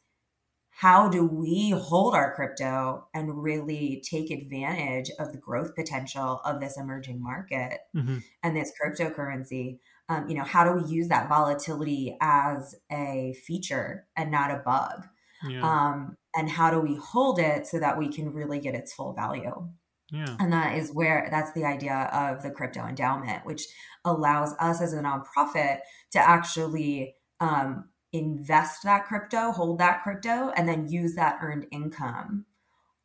how 0.72 1.08
do 1.08 1.26
we 1.26 1.70
hold 1.72 2.16
our 2.16 2.34
crypto 2.34 3.08
and 3.14 3.44
really 3.44 4.02
take 4.10 4.32
advantage 4.32 5.12
of 5.20 5.32
the 5.32 5.38
growth 5.38 5.76
potential 5.76 6.42
of 6.44 6.60
this 6.60 6.78
emerging 6.78 7.22
market 7.22 7.82
mm-hmm. 7.96 8.18
and 8.42 8.58
this 8.58 8.72
cryptocurrency? 8.82 9.78
Um, 10.10 10.28
you 10.28 10.36
know, 10.36 10.44
how 10.44 10.64
do 10.64 10.82
we 10.82 10.90
use 10.90 11.08
that 11.10 11.30
volatility 11.30 12.18
as 12.20 12.76
a 12.92 13.36
feature 13.46 14.08
and 14.18 14.32
not 14.32 14.50
a 14.50 14.62
bug? 14.66 15.06
Yeah. 15.48 15.62
Um, 15.64 16.18
and 16.36 16.50
how 16.50 16.72
do 16.72 16.80
we 16.80 16.96
hold 16.96 17.40
it 17.40 17.68
so 17.68 17.80
that 17.80 17.98
we 17.98 18.10
can 18.10 18.34
really 18.34 18.60
get 18.60 18.76
its 18.76 18.94
full 18.94 19.14
value? 19.14 19.70
Yeah. 20.12 20.36
And 20.40 20.52
that 20.52 20.78
is 20.78 20.92
where 20.94 21.28
that's 21.32 21.54
the 21.54 21.66
idea 21.66 22.10
of 22.14 22.44
the 22.44 22.52
crypto 22.52 22.86
endowment, 22.86 23.46
which 23.46 23.64
allows 24.04 24.54
us 24.60 24.82
as 24.82 24.94
a 24.94 25.02
nonprofit 25.02 25.80
to 26.12 26.20
actually 26.20 27.16
um, 27.40 27.90
invest 28.12 28.84
that 28.84 29.06
crypto, 29.06 29.52
hold 29.52 29.80
that 29.80 30.04
crypto, 30.04 30.52
and 30.56 30.68
then 30.68 30.90
use 30.90 31.16
that 31.16 31.40
earned 31.42 31.66
income 31.72 32.46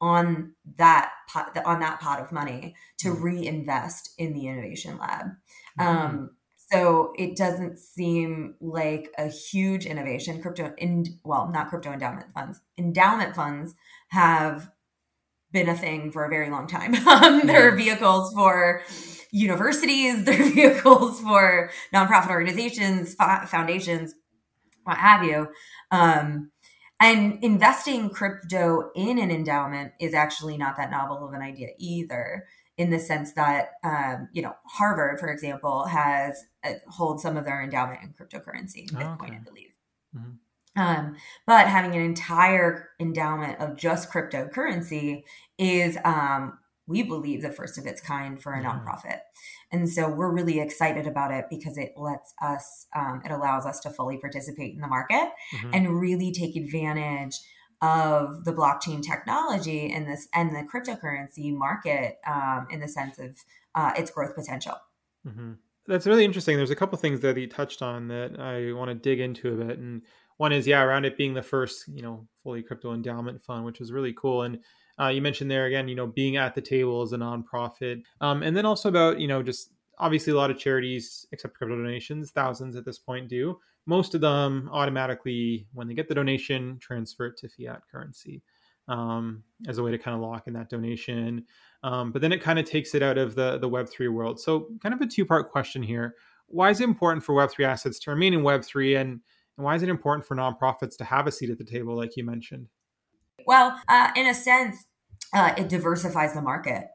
on 0.00 0.52
that 0.76 1.10
pot, 1.28 1.56
on 1.64 1.80
that 1.80 2.00
pot 2.00 2.20
of 2.20 2.32
money 2.32 2.74
to 2.98 3.14
mm. 3.14 3.22
reinvest 3.22 4.10
in 4.18 4.34
the 4.34 4.46
innovation 4.46 4.98
lab. 4.98 5.26
Mm. 5.78 5.84
Um, 5.84 6.30
so 6.72 7.12
it 7.16 7.36
doesn't 7.36 7.78
seem 7.78 8.54
like 8.60 9.12
a 9.18 9.28
huge 9.28 9.86
innovation. 9.86 10.42
Crypto, 10.42 10.74
in, 10.78 11.18
well, 11.24 11.48
not 11.52 11.68
crypto 11.68 11.92
endowment 11.92 12.32
funds. 12.32 12.60
Endowment 12.76 13.36
funds 13.36 13.74
have 14.08 14.70
been 15.52 15.68
a 15.68 15.76
thing 15.76 16.10
for 16.10 16.24
a 16.24 16.28
very 16.28 16.50
long 16.50 16.66
time. 16.66 16.94
Um, 17.06 17.46
there 17.46 17.68
are 17.68 17.76
vehicles 17.76 18.32
for 18.34 18.82
universities, 19.30 20.24
there 20.24 20.40
are 20.40 20.50
vehicles 20.50 21.20
for 21.20 21.70
nonprofit 21.94 22.30
organizations, 22.30 23.14
foundations, 23.14 24.14
what 24.84 24.98
have 24.98 25.22
you. 25.22 25.48
Um, 25.90 26.50
and 27.00 27.42
investing 27.44 28.10
crypto 28.10 28.90
in 28.94 29.18
an 29.18 29.30
endowment 29.30 29.92
is 30.00 30.14
actually 30.14 30.56
not 30.56 30.76
that 30.78 30.90
novel 30.90 31.26
of 31.26 31.32
an 31.32 31.42
idea 31.42 31.68
either 31.78 32.44
in 32.78 32.90
the 32.90 32.98
sense 32.98 33.32
that 33.32 33.72
um, 33.84 34.28
you 34.32 34.42
know 34.42 34.54
Harvard, 34.66 35.18
for 35.18 35.28
example, 35.28 35.84
has 35.86 36.44
uh, 36.64 36.74
holds 36.88 37.22
some 37.22 37.36
of 37.36 37.44
their 37.44 37.62
endowment 37.62 38.00
in 38.02 38.10
cryptocurrency, 38.10 38.88
oh, 38.92 38.96
Bitcoin, 38.96 39.22
okay. 39.22 39.36
I 39.36 39.44
believe. 39.44 39.72
Mm-hmm. 40.16 40.30
Um, 40.76 41.16
but 41.46 41.66
having 41.68 41.94
an 41.94 42.02
entire 42.02 42.90
endowment 43.00 43.58
of 43.60 43.76
just 43.76 44.10
cryptocurrency 44.10 45.24
is, 45.58 45.96
um, 46.04 46.58
we 46.86 47.02
believe, 47.02 47.42
the 47.42 47.50
first 47.50 47.78
of 47.78 47.86
its 47.86 48.00
kind 48.00 48.40
for 48.40 48.52
a 48.52 48.62
yeah. 48.62 48.70
nonprofit. 48.70 49.20
And 49.72 49.88
so 49.88 50.08
we're 50.08 50.30
really 50.30 50.60
excited 50.60 51.06
about 51.06 51.32
it 51.32 51.46
because 51.48 51.78
it 51.78 51.94
lets 51.96 52.34
us, 52.42 52.86
um, 52.94 53.22
it 53.24 53.32
allows 53.32 53.64
us 53.64 53.80
to 53.80 53.90
fully 53.90 54.18
participate 54.18 54.74
in 54.74 54.80
the 54.80 54.86
market 54.86 55.30
mm-hmm. 55.54 55.70
and 55.72 55.98
really 55.98 56.30
take 56.30 56.56
advantage 56.56 57.40
of 57.82 58.44
the 58.44 58.52
blockchain 58.52 59.02
technology 59.02 59.92
and 59.92 60.06
this 60.06 60.28
and 60.34 60.50
the 60.50 60.66
cryptocurrency 60.72 61.52
market 61.52 62.18
um, 62.26 62.66
in 62.70 62.80
the 62.80 62.88
sense 62.88 63.18
of 63.18 63.36
uh, 63.74 63.92
its 63.96 64.10
growth 64.10 64.34
potential. 64.34 64.74
Mm-hmm. 65.26 65.52
That's 65.86 66.06
really 66.06 66.24
interesting. 66.24 66.56
There's 66.56 66.70
a 66.70 66.76
couple 66.76 66.98
things 66.98 67.20
that 67.20 67.36
you 67.36 67.46
touched 67.46 67.82
on 67.82 68.08
that 68.08 68.40
I 68.40 68.72
want 68.72 68.88
to 68.88 68.94
dig 68.94 69.20
into 69.20 69.52
a 69.52 69.64
bit, 69.64 69.78
and 69.78 70.02
one 70.38 70.52
is 70.52 70.66
yeah, 70.66 70.82
around 70.82 71.04
it 71.04 71.16
being 71.16 71.34
the 71.34 71.42
first 71.42 71.86
you 71.88 72.02
know 72.02 72.26
fully 72.42 72.62
crypto 72.62 72.94
endowment 72.94 73.42
fund, 73.42 73.64
which 73.64 73.80
is 73.80 73.92
really 73.92 74.14
cool. 74.14 74.42
And 74.42 74.58
uh, 74.98 75.08
you 75.08 75.20
mentioned 75.20 75.50
there 75.50 75.66
again, 75.66 75.88
you 75.88 75.94
know, 75.94 76.06
being 76.06 76.36
at 76.36 76.54
the 76.54 76.62
table 76.62 77.02
as 77.02 77.12
a 77.12 77.18
nonprofit, 77.18 78.02
um, 78.20 78.42
and 78.42 78.56
then 78.56 78.66
also 78.66 78.88
about 78.88 79.20
you 79.20 79.28
know 79.28 79.42
just 79.42 79.70
obviously 79.98 80.32
a 80.32 80.36
lot 80.36 80.50
of 80.50 80.58
charities 80.58 81.26
accept 81.32 81.54
crypto 81.54 81.76
donations, 81.76 82.30
thousands 82.30 82.76
at 82.76 82.84
this 82.84 82.98
point 82.98 83.28
do, 83.28 83.58
most 83.86 84.14
of 84.14 84.20
them 84.20 84.68
automatically, 84.72 85.66
when 85.72 85.88
they 85.88 85.94
get 85.94 86.08
the 86.08 86.14
donation, 86.14 86.78
transfer 86.80 87.26
it 87.26 87.36
to 87.38 87.48
fiat 87.48 87.82
currency 87.90 88.42
um, 88.88 89.42
as 89.66 89.78
a 89.78 89.82
way 89.82 89.90
to 89.90 89.98
kind 89.98 90.14
of 90.14 90.20
lock 90.20 90.46
in 90.46 90.52
that 90.54 90.68
donation. 90.68 91.44
Um, 91.82 92.12
but 92.12 92.22
then 92.22 92.32
it 92.32 92.42
kind 92.42 92.58
of 92.58 92.64
takes 92.64 92.94
it 92.94 93.02
out 93.02 93.18
of 93.18 93.34
the 93.34 93.58
the 93.58 93.68
Web 93.68 93.88
three 93.88 94.08
world. 94.08 94.40
So, 94.40 94.68
kind 94.82 94.94
of 94.94 95.00
a 95.00 95.06
two 95.06 95.24
part 95.24 95.50
question 95.50 95.82
here: 95.82 96.14
Why 96.46 96.70
is 96.70 96.80
it 96.80 96.84
important 96.84 97.24
for 97.24 97.34
Web 97.34 97.50
three 97.50 97.64
assets 97.64 97.98
to 98.00 98.10
remain 98.10 98.34
in 98.34 98.42
Web 98.42 98.64
three, 98.64 98.96
and, 98.96 99.20
and 99.56 99.64
why 99.64 99.74
is 99.74 99.82
it 99.82 99.88
important 99.88 100.26
for 100.26 100.36
nonprofits 100.36 100.96
to 100.98 101.04
have 101.04 101.26
a 101.26 101.32
seat 101.32 101.50
at 101.50 101.58
the 101.58 101.64
table, 101.64 101.96
like 101.96 102.16
you 102.16 102.24
mentioned? 102.24 102.68
Well, 103.46 103.78
uh, 103.88 104.10
in 104.16 104.26
a 104.26 104.34
sense, 104.34 104.84
uh, 105.32 105.54
it 105.56 105.68
diversifies 105.68 106.34
the 106.34 106.42
market. 106.42 106.88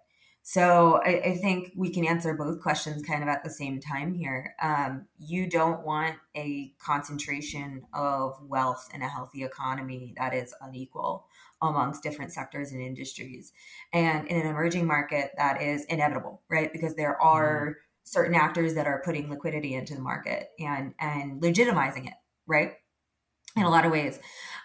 So 0.43 0.99
I, 1.05 1.21
I, 1.23 1.37
think 1.37 1.71
we 1.75 1.91
can 1.91 2.03
answer 2.03 2.33
both 2.33 2.61
questions 2.61 3.03
kind 3.03 3.21
of 3.21 3.29
at 3.29 3.43
the 3.43 3.49
same 3.49 3.79
time 3.79 4.13
here. 4.15 4.55
Um, 4.61 5.05
you 5.19 5.47
don't 5.47 5.85
want 5.85 6.15
a 6.35 6.73
concentration 6.79 7.83
of 7.93 8.37
wealth 8.41 8.89
in 8.93 9.03
a 9.03 9.07
healthy 9.07 9.43
economy 9.43 10.15
that 10.17 10.33
is 10.33 10.53
unequal 10.59 11.27
amongst 11.61 12.01
different 12.01 12.33
sectors 12.33 12.71
and 12.71 12.81
industries. 12.81 13.53
And 13.93 14.27
in 14.27 14.41
an 14.41 14.47
emerging 14.47 14.87
market, 14.87 15.31
that 15.37 15.61
is 15.61 15.85
inevitable, 15.85 16.41
right? 16.49 16.73
Because 16.73 16.95
there 16.95 17.21
are 17.21 17.67
mm. 17.67 17.73
certain 18.03 18.33
actors 18.33 18.73
that 18.73 18.87
are 18.87 19.03
putting 19.05 19.29
liquidity 19.29 19.75
into 19.75 19.93
the 19.93 20.01
market 20.01 20.49
and 20.59 20.95
and 20.99 21.39
legitimizing 21.39 22.07
it, 22.07 22.15
right? 22.47 22.73
In 23.55 23.63
a 23.63 23.69
lot 23.69 23.85
of 23.85 23.91
ways. 23.91 24.19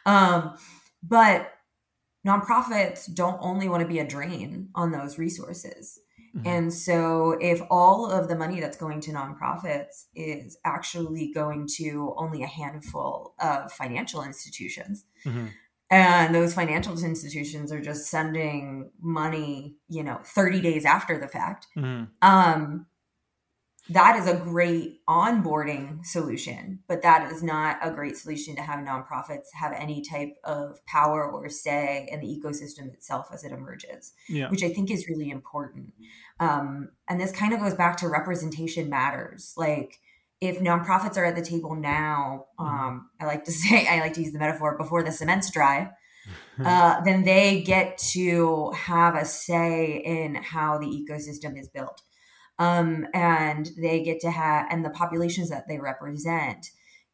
Um, 0.07 0.57
but 1.03 1.53
nonprofits 2.27 3.13
don't 3.13 3.39
only 3.41 3.69
want 3.69 3.83
to 3.83 3.89
be 3.89 3.99
a 3.99 4.07
drain 4.07 4.69
on 4.75 4.91
those 4.91 5.19
resources. 5.19 6.01
Mm-hmm. 6.37 6.47
And 6.47 6.75
so, 6.75 7.39
if 7.41 7.63
all 7.71 8.11
of 8.11 8.29
the 8.29 8.37
money 8.37 8.61
that's 8.61 8.77
going 8.77 9.01
to 9.03 9.13
nonprofits 9.13 10.05
is 10.15 10.59
actually 10.65 11.33
going 11.33 11.67
to 11.77 12.15
only 12.19 12.43
a 12.43 12.47
handful 12.47 13.35
of 13.41 13.73
financial 13.73 14.23
institutions, 14.23 15.05
mm-hmm. 15.25 15.47
and 15.91 16.35
those 16.35 16.53
financial 16.53 16.93
institutions 17.03 17.73
are 17.73 17.81
just 17.81 18.11
sending 18.11 18.91
money, 19.01 19.77
you 19.89 20.03
know, 20.03 20.19
30 20.25 20.61
days 20.61 20.85
after 20.85 21.19
the 21.19 21.29
fact, 21.29 21.69
mm-hmm. 21.77 22.05
um, 22.21 22.87
that 23.89 24.17
is 24.17 24.27
a 24.27 24.35
great 24.37 25.01
onboarding 25.07 26.05
solution, 26.05 26.81
but 26.89 27.03
that 27.03 27.31
is 27.31 27.43
not 27.43 27.79
a 27.83 27.91
great 27.91 28.17
solution 28.17 28.57
to 28.57 28.63
have 28.63 28.81
nonprofits 28.81 29.47
have 29.55 29.73
any 29.73 30.03
type 30.03 30.35
of 30.43 30.85
power 30.87 31.31
or 31.31 31.49
say 31.49 32.09
in 32.11 32.21
the 32.21 32.27
ecosystem 32.27 32.93
itself 32.93 33.29
as 33.33 33.45
it 33.45 33.53
emerges, 33.53 34.13
yeah. 34.29 34.49
which 34.49 34.65
I 34.65 34.71
think 34.71 34.91
is 34.91 35.09
really 35.09 35.31
important. 35.31 35.93
Um, 36.41 36.91
and 37.09 37.21
this 37.21 37.31
kind 37.31 37.53
of 37.53 37.61
goes 37.61 37.75
back 37.75 37.97
to 37.99 38.09
representation 38.09 38.91
matters. 38.91 39.55
Like, 39.57 40.01
if 40.41 40.59
nonprofits 40.59 41.17
are 41.17 41.25
at 41.25 41.37
the 41.37 41.43
table 41.43 41.75
now, 41.75 42.47
mm-hmm. 42.59 42.69
um, 42.69 43.11
I 43.21 43.27
like 43.27 43.45
to 43.45 43.53
say, 43.53 43.87
I 43.89 44.01
like 44.01 44.15
to 44.15 44.23
use 44.23 44.33
the 44.33 44.39
metaphor 44.39 44.77
before 44.77 45.05
the 45.05 45.13
cement's 45.13 45.51
dry, 45.51 45.93
uh, 46.65 47.01
then 47.03 47.23
they 47.25 47.63
get 47.63 47.99
to 47.99 48.73
have 48.73 49.15
a 49.15 49.25
say 49.25 50.03
in 50.05 50.35
how 50.35 50.77
the 50.79 50.87
ecosystem 50.87 51.57
is 51.59 51.69
built. 51.69 52.03
Um, 52.59 53.07
and 53.13 53.71
they 53.77 54.03
get 54.03 54.21
to 54.21 54.31
have, 54.31 54.67
and 54.71 54.85
the 54.85 54.91
populations 54.91 55.51
that 55.51 55.69
they 55.69 55.79
represent 55.79 56.71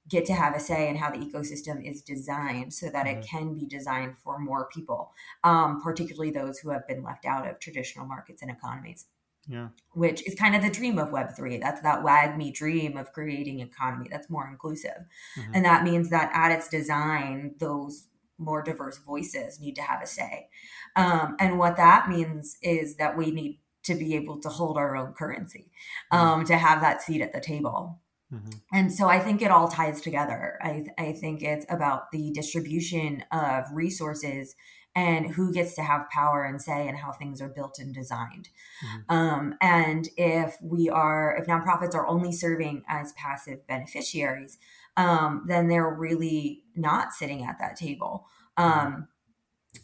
get 0.08 0.24
to 0.26 0.34
have 0.34 0.54
a 0.54 0.60
say 0.60 0.88
in 0.88 0.96
how 0.96 1.10
the 1.10 1.18
ecosystem 1.18 1.88
is 1.88 2.02
designed 2.02 2.72
so 2.72 2.86
that 2.90 3.06
mm-hmm. 3.06 3.20
it 3.20 3.26
can 3.26 3.54
be 3.54 3.66
designed 3.66 4.18
for 4.18 4.38
more 4.38 4.68
people, 4.72 5.12
um, 5.44 5.80
particularly 5.82 6.30
those 6.30 6.58
who 6.58 6.70
have 6.70 6.86
been 6.88 7.02
left 7.02 7.24
out 7.24 7.48
of 7.48 7.58
traditional 7.60 8.06
markets 8.06 8.42
and 8.42 8.50
economies. 8.50 9.06
Yeah. 9.48 9.68
Which 9.92 10.26
is 10.26 10.36
kind 10.36 10.54
of 10.54 10.62
the 10.62 10.70
dream 10.70 10.98
of 10.98 11.08
Web3. 11.08 11.60
That's 11.60 11.82
that 11.82 12.04
WAGMI 12.04 12.54
dream 12.54 12.96
of 12.96 13.12
creating 13.12 13.58
economy 13.58 14.08
that's 14.10 14.30
more 14.30 14.46
inclusive. 14.48 15.04
Mm-hmm. 15.36 15.52
And 15.54 15.64
that 15.64 15.82
means 15.82 16.10
that 16.10 16.30
at 16.32 16.52
its 16.52 16.68
design, 16.68 17.56
those 17.58 18.06
more 18.38 18.62
diverse 18.62 18.98
voices 18.98 19.60
need 19.60 19.74
to 19.76 19.82
have 19.82 20.02
a 20.02 20.06
say. 20.06 20.48
Um, 20.94 21.36
and 21.40 21.58
what 21.58 21.76
that 21.76 22.08
means 22.08 22.56
is 22.62 22.96
that 22.96 23.16
we 23.16 23.30
need 23.30 23.58
to 23.84 23.94
be 23.94 24.14
able 24.14 24.40
to 24.40 24.48
hold 24.48 24.76
our 24.76 24.96
own 24.96 25.12
currency, 25.12 25.70
mm-hmm. 26.12 26.16
um, 26.16 26.38
mm-hmm. 26.40 26.46
to 26.46 26.56
have 26.56 26.80
that 26.80 27.02
seat 27.02 27.20
at 27.20 27.32
the 27.32 27.40
table. 27.40 28.00
Mm-hmm. 28.32 28.50
And 28.72 28.92
so 28.92 29.08
I 29.08 29.18
think 29.18 29.42
it 29.42 29.50
all 29.50 29.68
ties 29.68 30.00
together. 30.00 30.58
I, 30.62 30.84
I 30.98 31.12
think 31.12 31.42
it's 31.42 31.66
about 31.68 32.10
the 32.12 32.30
distribution 32.30 33.24
of 33.30 33.64
resources 33.72 34.54
and 34.94 35.34
who 35.34 35.52
gets 35.52 35.74
to 35.74 35.82
have 35.82 36.08
power 36.10 36.44
and 36.44 36.60
say 36.60 36.86
and 36.86 36.98
how 36.98 37.12
things 37.12 37.40
are 37.40 37.48
built 37.48 37.78
and 37.78 37.94
designed. 37.94 38.48
Mm-hmm. 38.84 39.14
Um, 39.14 39.54
and 39.60 40.08
if 40.16 40.56
we 40.62 40.88
are, 40.90 41.36
if 41.38 41.46
nonprofits 41.46 41.94
are 41.94 42.06
only 42.06 42.32
serving 42.32 42.82
as 42.88 43.12
passive 43.12 43.66
beneficiaries, 43.66 44.58
um, 44.96 45.44
then 45.46 45.68
they're 45.68 45.88
really 45.88 46.62
not 46.74 47.12
sitting 47.12 47.42
at 47.44 47.58
that 47.58 47.76
table. 47.76 48.26
Mm-hmm. 48.58 48.86
Um, 48.86 49.08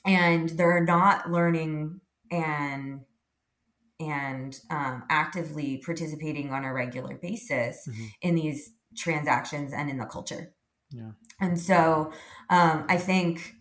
and 0.04 0.50
they're 0.50 0.84
not 0.84 1.30
learning 1.30 2.00
and 2.30 3.00
and 4.00 4.58
um, 4.70 5.04
actively 5.10 5.82
participating 5.84 6.52
on 6.52 6.64
a 6.64 6.72
regular 6.72 7.16
basis 7.16 7.86
mm-hmm. 7.88 8.04
in 8.22 8.34
these 8.34 8.72
transactions 8.96 9.72
and 9.72 9.90
in 9.90 9.98
the 9.98 10.06
culture. 10.06 10.54
Yeah. 10.90 11.10
And 11.40 11.58
so 11.60 12.12
um, 12.48 12.84
I 12.88 12.96
think 12.96 13.54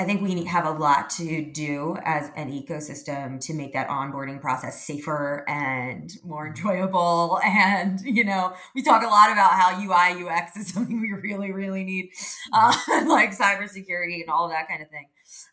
I 0.00 0.04
think 0.04 0.22
we 0.22 0.44
have 0.44 0.64
a 0.64 0.70
lot 0.70 1.10
to 1.10 1.44
do 1.44 1.96
as 2.04 2.30
an 2.36 2.52
ecosystem 2.52 3.40
to 3.40 3.52
make 3.52 3.72
that 3.72 3.88
onboarding 3.88 4.40
process 4.40 4.84
safer 4.86 5.44
and 5.48 6.16
more 6.22 6.46
mm-hmm. 6.46 6.56
enjoyable. 6.56 7.40
And, 7.48 8.00
you 8.00 8.24
know, 8.24 8.54
we 8.74 8.82
talk 8.82 9.02
a 9.02 9.08
lot 9.08 9.32
about 9.32 9.52
how 9.52 9.80
UI, 9.80 10.24
UX 10.24 10.56
is 10.56 10.68
something 10.72 11.00
we 11.00 11.12
really, 11.12 11.50
really 11.50 11.82
need, 11.82 12.10
uh, 12.52 12.72
like 13.06 13.36
cybersecurity 13.36 14.20
and 14.20 14.30
all 14.30 14.48
that 14.48 14.68
kind 14.68 14.82
of 14.82 14.88
thing. 14.88 15.08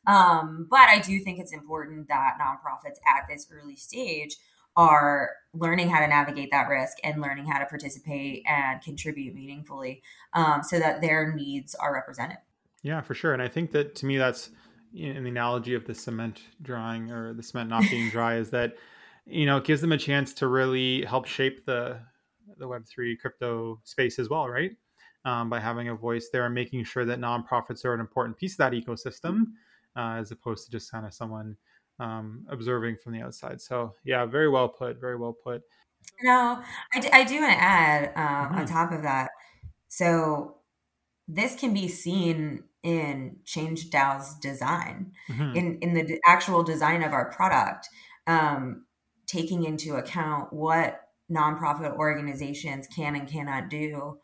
Um, 0.06 0.68
but 0.70 0.88
I 0.90 1.00
do 1.00 1.20
think 1.20 1.40
it's 1.40 1.52
important 1.52 2.08
that 2.10 2.38
nonprofits 2.40 3.00
at 3.08 3.28
this 3.28 3.48
early 3.52 3.76
stage 3.76 4.38
are 4.76 5.32
learning 5.54 5.90
how 5.90 6.02
to 6.02 6.08
navigate 6.08 6.52
that 6.52 6.68
risk 6.68 6.98
and 7.04 7.22
learning 7.22 7.46
how 7.46 7.60
to 7.60 7.66
participate 7.66 8.44
and 8.48 8.82
contribute 8.82 9.34
meaningfully 9.34 10.04
um, 10.34 10.62
so 10.64 10.78
that 10.78 11.02
their 11.02 11.34
needs 11.34 11.74
are 11.76 11.94
represented. 11.94 12.38
Yeah, 12.86 13.02
for 13.02 13.16
sure. 13.16 13.34
And 13.34 13.42
I 13.42 13.48
think 13.48 13.72
that 13.72 13.96
to 13.96 14.06
me, 14.06 14.20
that's 14.20 14.52
in 14.94 15.24
the 15.24 15.30
analogy 15.32 15.74
of 15.74 15.86
the 15.86 15.96
cement 15.96 16.42
drying 16.62 17.10
or 17.10 17.34
the 17.34 17.42
cement 17.42 17.68
not 17.68 17.82
being 17.90 18.12
dry 18.12 18.36
is 18.36 18.52
that, 18.52 18.76
you 19.26 19.48
know, 19.48 19.58
it 19.58 19.64
gives 19.64 19.82
them 19.82 19.92
a 19.92 19.98
chance 19.98 20.36
to 20.36 20.48
really 20.48 21.04
help 21.04 21.26
shape 21.26 21.66
the, 21.66 21.98
the 22.60 22.68
Web3 22.68 23.18
crypto 23.20 23.82
space 23.86 24.20
as 24.20 24.30
well, 24.30 24.48
right? 24.48 24.70
Um, 25.26 25.50
by 25.50 25.60
having 25.60 25.90
a 25.90 25.96
voice 25.96 26.30
there 26.32 26.46
and 26.46 26.54
making 26.54 26.84
sure 26.84 27.06
that 27.06 27.20
nonprofits 27.20 27.86
are 27.86 27.96
an 27.96 28.00
important 28.00 28.38
piece 28.38 28.54
of 28.54 28.58
that 28.60 28.74
ecosystem 28.74 29.46
uh, 29.96 30.18
as 30.20 30.30
opposed 30.30 30.66
to 30.66 30.72
just 30.72 30.92
kind 30.92 31.08
of 31.08 31.14
someone 31.16 31.58
um, 32.00 32.46
observing 32.50 32.98
from 33.04 33.14
the 33.14 33.22
outside. 33.22 33.60
So, 33.62 33.96
yeah, 34.04 34.28
very 34.28 34.48
well 34.48 34.70
put. 34.70 35.02
Very 35.02 35.16
well 35.16 35.34
put. 35.34 35.64
No, 36.22 36.62
I, 36.94 37.00
d- 37.00 37.10
I 37.12 37.24
do 37.24 37.42
want 37.42 37.54
to 37.54 37.64
add 37.64 38.12
uh, 38.16 38.20
mm-hmm. 38.20 38.60
on 38.60 38.66
top 38.68 38.92
of 38.92 39.02
that. 39.02 39.32
So, 39.88 40.58
this 41.28 41.56
can 41.56 41.74
be 41.74 41.88
seen 41.88 42.64
in 42.86 43.38
Change 43.46 43.90
DAO's 43.90 44.36
design, 44.36 45.12
mm-hmm. 45.28 45.56
in 45.56 45.80
in 45.80 45.94
the 45.94 46.20
actual 46.26 46.64
design 46.64 47.02
of 47.04 47.12
our 47.12 47.32
product, 47.32 47.90
um, 48.28 48.86
taking 49.26 49.64
into 49.64 49.96
account 49.96 50.54
what 50.54 51.02
nonprofit 51.30 51.98
organizations 51.98 52.88
can 52.88 53.16
and 53.16 53.28
cannot 53.28 53.70
do 53.70 54.20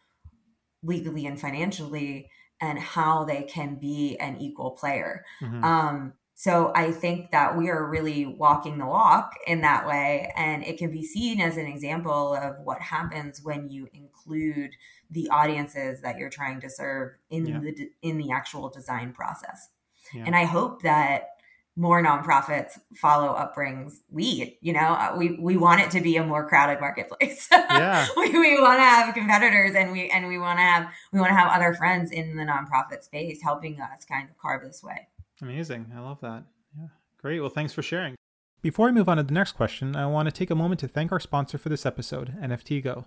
legally 0.83 1.25
and 1.25 1.41
financially, 1.41 2.29
and 2.61 2.77
how 2.79 3.23
they 3.23 3.43
can 3.43 3.75
be 3.75 4.15
an 4.19 4.39
equal 4.39 4.71
player. 4.71 5.25
Mm-hmm. 5.41 5.63
Um, 5.63 6.13
so 6.41 6.71
I 6.73 6.91
think 6.91 7.29
that 7.29 7.55
we 7.55 7.69
are 7.69 7.87
really 7.87 8.25
walking 8.25 8.79
the 8.79 8.87
walk 8.87 9.33
in 9.45 9.61
that 9.61 9.85
way, 9.85 10.33
and 10.35 10.63
it 10.63 10.79
can 10.79 10.89
be 10.89 11.05
seen 11.05 11.39
as 11.39 11.55
an 11.55 11.67
example 11.67 12.33
of 12.33 12.55
what 12.63 12.81
happens 12.81 13.43
when 13.43 13.69
you 13.69 13.87
include 13.93 14.71
the 15.11 15.29
audiences 15.29 16.01
that 16.01 16.17
you're 16.17 16.31
trying 16.31 16.59
to 16.61 16.67
serve 16.67 17.11
in 17.29 17.45
yeah. 17.45 17.59
the 17.59 17.91
in 18.01 18.17
the 18.17 18.31
actual 18.31 18.69
design 18.69 19.13
process. 19.13 19.69
Yeah. 20.15 20.23
And 20.25 20.35
I 20.35 20.45
hope 20.45 20.81
that 20.81 21.27
more 21.75 22.03
nonprofits 22.03 22.79
follow 22.95 23.33
Upbring's 23.33 24.01
lead. 24.11 24.57
You 24.61 24.73
know, 24.73 24.79
uh, 24.79 25.13
we 25.15 25.37
we 25.39 25.57
want 25.57 25.81
it 25.81 25.91
to 25.91 26.01
be 26.01 26.17
a 26.17 26.25
more 26.25 26.49
crowded 26.49 26.79
marketplace. 26.79 27.49
Yeah. 27.71 28.05
we, 28.17 28.29
we 28.31 28.59
want 28.59 28.79
to 28.79 28.83
have 28.83 29.13
competitors 29.13 29.75
and 29.75 29.91
we 29.93 30.09
and 30.09 30.27
we 30.27 30.37
want 30.37 30.59
to 30.59 30.63
have 30.63 30.91
we 31.13 31.19
want 31.19 31.29
to 31.29 31.35
have 31.35 31.51
other 31.51 31.73
friends 31.73 32.11
in 32.11 32.35
the 32.35 32.43
nonprofit 32.43 33.01
space 33.01 33.41
helping 33.41 33.79
us 33.79 34.03
kind 34.03 34.27
of 34.29 34.37
carve 34.37 34.63
this 34.63 34.83
way. 34.83 35.07
Amazing. 35.41 35.91
I 35.95 35.99
love 35.99 36.19
that. 36.21 36.43
Yeah. 36.77 36.87
Great. 37.19 37.39
Well, 37.39 37.49
thanks 37.49 37.73
for 37.73 37.81
sharing. 37.81 38.15
Before 38.61 38.85
we 38.85 38.91
move 38.91 39.09
on 39.09 39.17
to 39.17 39.23
the 39.23 39.33
next 39.33 39.53
question, 39.53 39.95
I 39.95 40.05
want 40.05 40.27
to 40.27 40.31
take 40.31 40.51
a 40.51 40.55
moment 40.55 40.79
to 40.81 40.87
thank 40.87 41.11
our 41.11 41.19
sponsor 41.19 41.57
for 41.57 41.69
this 41.69 41.85
episode, 41.85 42.35
NFT 42.39 42.83
Go. 42.83 43.05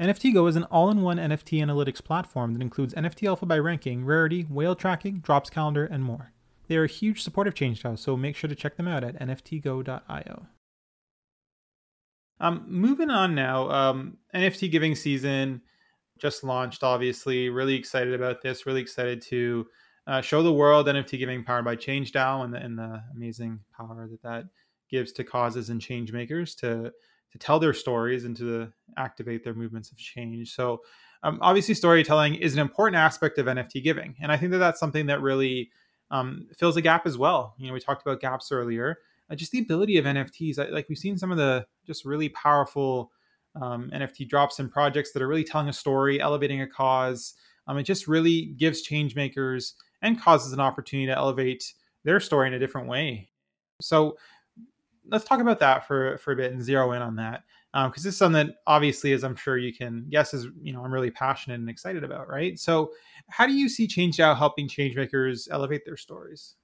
NFTGo 0.00 0.48
is 0.48 0.56
an 0.56 0.64
all-in-one 0.64 1.18
NFT 1.18 1.62
analytics 1.62 2.02
platform 2.02 2.54
that 2.54 2.62
includes 2.62 2.94
NFT 2.94 3.28
alpha 3.28 3.44
by 3.44 3.58
ranking, 3.58 4.04
rarity, 4.04 4.42
whale 4.42 4.74
tracking, 4.74 5.18
drops 5.18 5.50
calendar, 5.50 5.84
and 5.84 6.02
more. 6.02 6.32
They 6.68 6.76
are 6.76 6.84
a 6.84 6.88
huge 6.88 7.22
supporter 7.22 7.50
of 7.50 7.54
ChangeDAO, 7.54 7.98
so 7.98 8.16
make 8.16 8.34
sure 8.34 8.48
to 8.48 8.54
check 8.54 8.76
them 8.76 8.88
out 8.88 9.04
at 9.04 9.18
nftgo.io. 9.18 10.46
Um, 12.40 12.64
moving 12.66 13.10
on 13.10 13.34
now, 13.34 13.70
um, 13.70 14.16
NFT 14.34 14.70
giving 14.70 14.94
season 14.94 15.60
just 16.18 16.42
launched. 16.42 16.82
Obviously, 16.82 17.50
really 17.50 17.74
excited 17.74 18.14
about 18.14 18.40
this. 18.40 18.64
Really 18.64 18.80
excited 18.80 19.20
to 19.22 19.66
uh, 20.06 20.20
show 20.20 20.42
the 20.42 20.52
world 20.52 20.86
NFT 20.86 21.18
giving 21.18 21.44
powered 21.44 21.64
by 21.64 21.76
ChangeDAO 21.76 22.44
and 22.44 22.54
the, 22.54 22.58
and 22.58 22.78
the 22.78 23.02
amazing 23.14 23.60
power 23.76 24.08
that 24.10 24.22
that 24.22 24.44
gives 24.90 25.12
to 25.12 25.24
causes 25.24 25.70
and 25.70 25.80
change 25.80 26.12
makers 26.12 26.54
to 26.56 26.92
to 27.32 27.38
tell 27.38 27.60
their 27.60 27.72
stories 27.72 28.24
and 28.24 28.36
to 28.36 28.72
activate 28.96 29.44
their 29.44 29.54
movements 29.54 29.92
of 29.92 29.96
change. 29.96 30.52
So, 30.52 30.80
um, 31.22 31.38
obviously, 31.42 31.74
storytelling 31.74 32.34
is 32.34 32.54
an 32.54 32.58
important 32.58 32.96
aspect 32.96 33.38
of 33.38 33.46
NFT 33.46 33.84
giving, 33.84 34.16
and 34.20 34.32
I 34.32 34.36
think 34.36 34.50
that 34.52 34.58
that's 34.58 34.80
something 34.80 35.06
that 35.06 35.20
really 35.20 35.70
um, 36.10 36.48
fills 36.56 36.76
a 36.76 36.82
gap 36.82 37.06
as 37.06 37.16
well. 37.16 37.54
You 37.58 37.68
know, 37.68 37.72
we 37.72 37.80
talked 37.80 38.02
about 38.02 38.20
gaps 38.20 38.50
earlier. 38.50 38.98
Uh, 39.30 39.36
just 39.36 39.52
the 39.52 39.60
ability 39.60 39.96
of 39.96 40.06
NFTs, 40.06 40.72
like 40.72 40.88
we've 40.88 40.98
seen 40.98 41.16
some 41.16 41.30
of 41.30 41.36
the 41.36 41.64
just 41.86 42.04
really 42.04 42.30
powerful 42.30 43.12
um, 43.60 43.90
NFT 43.94 44.28
drops 44.28 44.58
and 44.58 44.70
projects 44.70 45.12
that 45.12 45.22
are 45.22 45.28
really 45.28 45.44
telling 45.44 45.68
a 45.68 45.72
story, 45.72 46.20
elevating 46.20 46.62
a 46.62 46.66
cause. 46.66 47.34
Um, 47.66 47.78
it 47.78 47.84
just 47.84 48.08
really 48.08 48.46
gives 48.56 48.82
change 48.82 49.14
makers 49.14 49.74
and 50.02 50.20
causes 50.20 50.52
an 50.52 50.60
opportunity 50.60 51.06
to 51.06 51.16
elevate 51.16 51.74
their 52.04 52.20
story 52.20 52.48
in 52.48 52.54
a 52.54 52.58
different 52.58 52.88
way. 52.88 53.28
So 53.80 54.16
let's 55.08 55.24
talk 55.24 55.40
about 55.40 55.58
that 55.60 55.86
for 55.86 56.18
for 56.18 56.32
a 56.32 56.36
bit 56.36 56.52
and 56.52 56.62
zero 56.62 56.92
in 56.92 57.02
on 57.02 57.16
that 57.16 57.44
because 57.72 57.86
um, 57.86 57.92
this 57.94 58.06
is 58.06 58.16
something 58.16 58.46
that 58.46 58.56
obviously, 58.66 59.12
as 59.12 59.22
I'm 59.22 59.36
sure 59.36 59.56
you 59.56 59.72
can 59.72 60.06
guess, 60.10 60.34
is 60.34 60.48
you 60.60 60.72
know 60.72 60.84
I'm 60.84 60.92
really 60.92 61.10
passionate 61.10 61.60
and 61.60 61.70
excited 61.70 62.02
about. 62.02 62.28
Right. 62.28 62.58
So, 62.58 62.92
how 63.28 63.46
do 63.46 63.52
you 63.52 63.68
see 63.68 63.86
ChangeDAO 63.86 64.36
helping 64.36 64.68
changemakers 64.68 65.48
elevate 65.50 65.84
their 65.84 65.96
stories? 65.96 66.56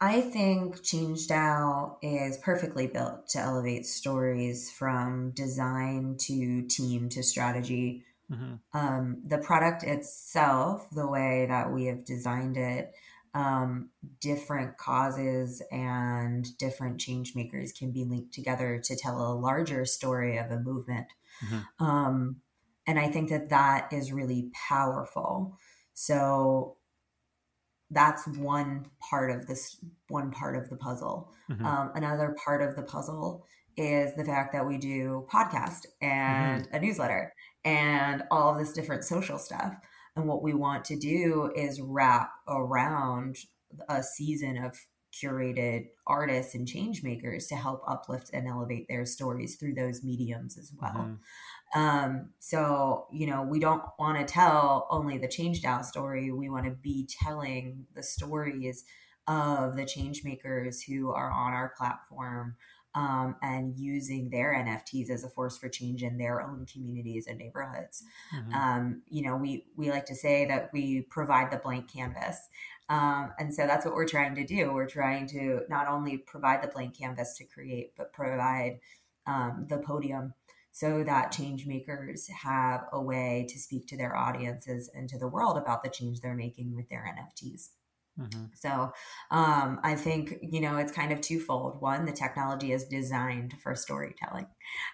I 0.00 0.20
think 0.20 0.76
ChangeDAO 0.76 1.96
is 2.02 2.36
perfectly 2.38 2.86
built 2.86 3.28
to 3.30 3.38
elevate 3.38 3.86
stories 3.86 4.70
from 4.70 5.30
design 5.30 6.16
to 6.20 6.62
team 6.66 7.08
to 7.08 7.22
strategy. 7.22 8.04
Mm-hmm. 8.30 8.78
Um, 8.78 9.22
the 9.24 9.38
product 9.38 9.82
itself, 9.82 10.88
the 10.90 11.06
way 11.06 11.46
that 11.48 11.72
we 11.72 11.86
have 11.86 12.04
designed 12.04 12.56
it, 12.56 12.92
um, 13.34 13.90
different 14.20 14.78
causes 14.78 15.62
and 15.70 16.46
different 16.58 16.98
change 16.98 17.34
makers 17.34 17.70
can 17.70 17.92
be 17.92 18.04
linked 18.04 18.32
together 18.32 18.80
to 18.82 18.96
tell 18.96 19.20
a 19.20 19.36
larger 19.38 19.84
story 19.84 20.38
of 20.38 20.50
a 20.50 20.58
movement. 20.58 21.06
Mm-hmm. 21.44 21.84
Um, 21.84 22.36
and 22.86 22.98
I 22.98 23.08
think 23.08 23.28
that 23.30 23.50
that 23.50 23.92
is 23.92 24.12
really 24.12 24.50
powerful. 24.68 25.58
So 25.92 26.76
that's 27.90 28.26
one 28.26 28.86
part 29.00 29.30
of 29.30 29.46
this 29.46 29.76
one 30.08 30.30
part 30.30 30.56
of 30.56 30.70
the 30.70 30.76
puzzle. 30.76 31.30
Mm-hmm. 31.50 31.66
Um, 31.66 31.92
another 31.94 32.34
part 32.42 32.62
of 32.62 32.74
the 32.74 32.82
puzzle 32.82 33.44
is 33.76 34.14
the 34.16 34.24
fact 34.24 34.52
that 34.52 34.66
we 34.66 34.78
do 34.78 35.26
podcast 35.30 35.86
and 36.00 36.64
mm-hmm. 36.64 36.74
a 36.74 36.80
newsletter 36.80 37.34
and 37.66 38.22
all 38.30 38.52
of 38.52 38.58
this 38.58 38.72
different 38.72 39.04
social 39.04 39.38
stuff. 39.38 39.74
And 40.14 40.26
what 40.26 40.42
we 40.42 40.54
want 40.54 40.84
to 40.86 40.96
do 40.96 41.52
is 41.54 41.80
wrap 41.80 42.30
around 42.48 43.36
a 43.88 44.02
season 44.02 44.56
of 44.56 44.78
curated 45.12 45.86
artists 46.06 46.54
and 46.54 46.68
change 46.68 47.02
makers 47.02 47.46
to 47.48 47.56
help 47.56 47.82
uplift 47.86 48.30
and 48.32 48.46
elevate 48.46 48.86
their 48.88 49.04
stories 49.04 49.56
through 49.56 49.74
those 49.74 50.04
mediums 50.04 50.56
as 50.56 50.72
well. 50.80 50.92
Mm-hmm. 51.74 51.80
Um, 51.80 52.30
so, 52.38 53.06
you 53.12 53.26
know, 53.26 53.42
we 53.42 53.58
don't 53.58 53.82
want 53.98 54.18
to 54.18 54.32
tell 54.32 54.86
only 54.90 55.18
the 55.18 55.28
change 55.28 55.62
DAO 55.62 55.84
story. 55.84 56.30
We 56.30 56.48
want 56.48 56.66
to 56.66 56.70
be 56.70 57.08
telling 57.22 57.86
the 57.94 58.02
stories 58.02 58.84
of 59.26 59.74
the 59.74 59.84
change 59.84 60.22
makers 60.22 60.82
who 60.82 61.10
are 61.10 61.30
on 61.30 61.52
our 61.52 61.72
platform 61.76 62.54
um, 62.96 63.36
and 63.42 63.78
using 63.78 64.30
their 64.30 64.54
NFTs 64.54 65.10
as 65.10 65.22
a 65.22 65.28
force 65.28 65.58
for 65.58 65.68
change 65.68 66.02
in 66.02 66.16
their 66.16 66.40
own 66.40 66.64
communities 66.64 67.26
and 67.28 67.38
neighborhoods. 67.38 68.02
Mm-hmm. 68.34 68.54
Um, 68.54 69.02
you 69.08 69.22
know, 69.22 69.36
we 69.36 69.66
we 69.76 69.90
like 69.90 70.06
to 70.06 70.14
say 70.14 70.46
that 70.46 70.70
we 70.72 71.02
provide 71.02 71.50
the 71.52 71.58
blank 71.58 71.92
canvas, 71.92 72.38
um, 72.88 73.32
and 73.38 73.54
so 73.54 73.66
that's 73.66 73.84
what 73.84 73.94
we're 73.94 74.08
trying 74.08 74.34
to 74.36 74.46
do. 74.46 74.72
We're 74.72 74.88
trying 74.88 75.28
to 75.28 75.60
not 75.68 75.86
only 75.86 76.16
provide 76.16 76.62
the 76.62 76.68
blank 76.68 76.98
canvas 76.98 77.36
to 77.36 77.44
create, 77.44 77.92
but 77.96 78.14
provide 78.14 78.80
um, 79.26 79.66
the 79.68 79.78
podium 79.78 80.32
so 80.72 81.02
that 81.04 81.32
change 81.32 81.66
makers 81.66 82.28
have 82.28 82.84
a 82.92 83.00
way 83.00 83.46
to 83.48 83.58
speak 83.58 83.86
to 83.88 83.96
their 83.96 84.14
audiences 84.14 84.90
and 84.94 85.08
to 85.08 85.18
the 85.18 85.28
world 85.28 85.56
about 85.56 85.82
the 85.82 85.88
change 85.88 86.20
they're 86.20 86.34
making 86.34 86.74
with 86.74 86.88
their 86.90 87.14
NFTs. 87.18 87.70
Mm-hmm. 88.18 88.44
So 88.54 88.92
um, 89.30 89.80
I 89.82 89.94
think, 89.94 90.36
you 90.42 90.60
know, 90.60 90.78
it's 90.78 90.92
kind 90.92 91.12
of 91.12 91.20
twofold. 91.20 91.80
One, 91.80 92.06
the 92.06 92.12
technology 92.12 92.72
is 92.72 92.84
designed 92.84 93.54
for 93.62 93.74
storytelling. 93.74 94.46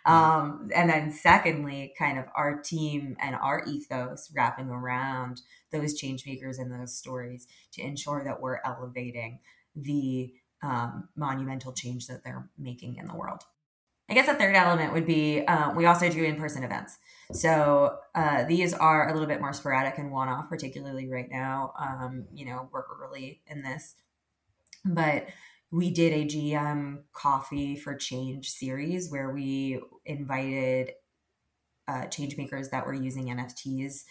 Mm-hmm. 0.06 0.12
Um, 0.12 0.68
and 0.74 0.90
then 0.90 1.12
secondly, 1.12 1.94
kind 1.98 2.18
of 2.18 2.24
our 2.34 2.60
team 2.60 3.16
and 3.20 3.36
our 3.36 3.64
ethos 3.64 4.30
wrapping 4.34 4.70
around 4.70 5.40
those 5.70 5.94
change 5.94 6.26
makers 6.26 6.58
and 6.58 6.72
those 6.72 6.96
stories 6.96 7.46
to 7.72 7.82
ensure 7.82 8.24
that 8.24 8.40
we're 8.40 8.58
elevating 8.64 9.38
the 9.76 10.32
um, 10.62 11.08
monumental 11.16 11.72
change 11.72 12.06
that 12.06 12.24
they're 12.24 12.48
making 12.58 12.96
in 12.96 13.06
the 13.06 13.14
world. 13.14 13.42
I 14.12 14.14
guess 14.14 14.28
a 14.28 14.34
third 14.34 14.54
element 14.54 14.92
would 14.92 15.06
be 15.06 15.40
uh, 15.40 15.72
we 15.74 15.86
also 15.86 16.06
do 16.10 16.22
in 16.22 16.36
person 16.36 16.64
events. 16.64 16.98
So 17.32 17.96
uh, 18.14 18.44
these 18.44 18.74
are 18.74 19.08
a 19.08 19.12
little 19.14 19.26
bit 19.26 19.40
more 19.40 19.54
sporadic 19.54 19.96
and 19.96 20.12
one 20.12 20.28
off, 20.28 20.50
particularly 20.50 21.08
right 21.08 21.28
now. 21.30 21.72
Um, 21.80 22.26
you 22.30 22.44
know, 22.44 22.68
we're 22.70 22.82
early 23.00 23.40
in 23.46 23.62
this, 23.62 23.94
but 24.84 25.28
we 25.70 25.90
did 25.90 26.12
a 26.12 26.26
GM 26.26 27.04
Coffee 27.14 27.74
for 27.74 27.94
Change 27.94 28.50
series 28.50 29.10
where 29.10 29.30
we 29.30 29.80
invited 30.04 30.90
uh, 31.88 32.04
change 32.08 32.36
makers 32.36 32.68
that 32.68 32.84
were 32.84 32.92
using 32.92 33.28
NFTs 33.28 34.02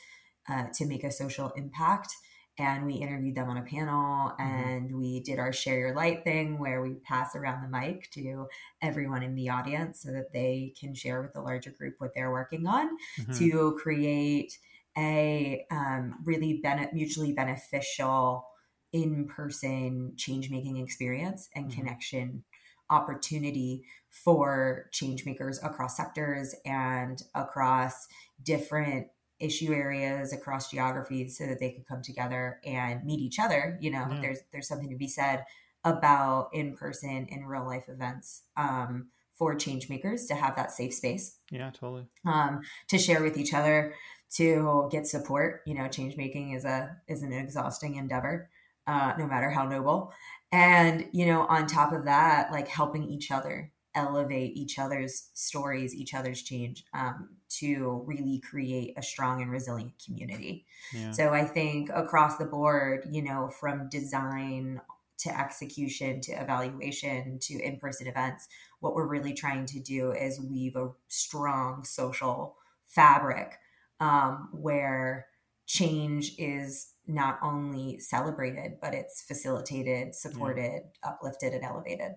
uh, 0.49 0.65
to 0.73 0.87
make 0.87 1.03
a 1.03 1.11
social 1.11 1.51
impact 1.55 2.15
and 2.61 2.85
we 2.85 2.93
interviewed 2.93 3.35
them 3.35 3.49
on 3.49 3.57
a 3.57 3.63
panel 3.63 4.29
mm-hmm. 4.29 4.41
and 4.41 4.89
mm-hmm. 4.89 4.99
we 4.99 5.19
did 5.21 5.39
our 5.39 5.51
share 5.51 5.79
your 5.79 5.95
light 5.95 6.23
thing 6.23 6.59
where 6.59 6.81
we 6.81 6.93
pass 7.03 7.35
around 7.35 7.63
the 7.63 7.67
mic 7.67 8.09
to 8.11 8.47
everyone 8.81 9.23
in 9.23 9.35
the 9.35 9.49
audience 9.49 10.01
so 10.01 10.11
that 10.11 10.31
they 10.31 10.71
can 10.79 10.93
share 10.93 11.21
with 11.21 11.33
the 11.33 11.41
larger 11.41 11.71
group 11.71 11.95
what 11.97 12.11
they're 12.13 12.31
working 12.31 12.67
on 12.67 12.89
mm-hmm. 13.19 13.33
to 13.33 13.77
create 13.81 14.57
a 14.97 15.65
um, 15.71 16.15
really 16.23 16.59
bene- 16.61 16.89
mutually 16.93 17.31
beneficial 17.31 18.45
in-person 18.93 20.13
change 20.17 20.51
making 20.51 20.77
experience 20.77 21.49
and 21.55 21.65
mm-hmm. 21.65 21.79
connection 21.79 22.43
opportunity 22.89 23.83
for 24.09 24.89
change 24.91 25.25
makers 25.25 25.59
across 25.63 25.97
sectors 25.97 26.53
and 26.65 27.23
across 27.33 28.07
different 28.43 29.07
issue 29.41 29.73
areas 29.73 30.31
across 30.31 30.69
geographies 30.69 31.37
so 31.37 31.45
that 31.45 31.59
they 31.59 31.71
could 31.71 31.87
come 31.87 32.01
together 32.01 32.59
and 32.65 33.03
meet 33.03 33.19
each 33.19 33.39
other 33.39 33.77
you 33.81 33.91
know 33.91 34.05
mm. 34.05 34.21
there's 34.21 34.39
there's 34.51 34.67
something 34.67 34.89
to 34.89 34.95
be 34.95 35.07
said 35.07 35.43
about 35.83 36.49
in 36.53 36.75
person 36.75 37.27
in 37.29 37.45
real 37.45 37.65
life 37.65 37.85
events 37.87 38.43
um, 38.55 39.07
for 39.33 39.55
change 39.55 39.89
makers 39.89 40.25
to 40.27 40.35
have 40.35 40.55
that 40.55 40.71
safe 40.71 40.93
space. 40.93 41.37
Yeah 41.49 41.71
totally. 41.71 42.07
Um, 42.25 42.61
to 42.89 42.97
share 42.97 43.23
with 43.23 43.37
each 43.37 43.53
other 43.53 43.95
to 44.35 44.87
get 44.91 45.07
support 45.07 45.61
you 45.65 45.73
know 45.73 45.87
change 45.87 46.15
making 46.15 46.51
is 46.51 46.65
a 46.65 46.95
is 47.07 47.23
an 47.23 47.33
exhausting 47.33 47.95
endeavor 47.95 48.49
uh, 48.87 49.13
no 49.17 49.27
matter 49.27 49.49
how 49.49 49.67
noble. 49.67 50.13
And 50.51 51.07
you 51.11 51.25
know 51.25 51.45
on 51.47 51.67
top 51.67 51.93
of 51.93 52.05
that 52.05 52.51
like 52.51 52.67
helping 52.67 53.09
each 53.09 53.31
other 53.31 53.70
elevate 53.95 54.55
each 54.55 54.79
other's 54.79 55.29
stories, 55.33 55.93
each 55.93 56.13
other's 56.13 56.41
change 56.41 56.85
um, 56.93 57.29
to 57.49 58.03
really 58.05 58.39
create 58.39 58.93
a 58.97 59.03
strong 59.03 59.41
and 59.41 59.51
resilient 59.51 59.93
community. 60.03 60.65
Yeah. 60.93 61.11
So 61.11 61.33
I 61.33 61.45
think 61.45 61.89
across 61.93 62.37
the 62.37 62.45
board, 62.45 63.07
you 63.09 63.21
know, 63.21 63.49
from 63.59 63.89
design 63.89 64.81
to 65.19 65.39
execution 65.39 66.19
to 66.21 66.31
evaluation 66.31 67.37
to 67.39 67.59
in 67.59 67.77
person 67.77 68.07
events, 68.07 68.47
what 68.79 68.95
we're 68.95 69.07
really 69.07 69.33
trying 69.33 69.65
to 69.67 69.79
do 69.79 70.11
is 70.11 70.39
weave 70.39 70.75
a 70.75 70.89
strong 71.07 71.83
social 71.83 72.55
fabric 72.87 73.57
um, 73.99 74.49
where 74.51 75.27
change 75.67 76.33
is 76.37 76.93
not 77.07 77.39
only 77.43 77.99
celebrated, 77.99 78.73
but 78.81 78.93
it's 78.93 79.21
facilitated, 79.21 80.15
supported, 80.15 80.81
yeah. 81.03 81.09
uplifted, 81.11 81.53
and 81.53 81.63
elevated. 81.63 82.13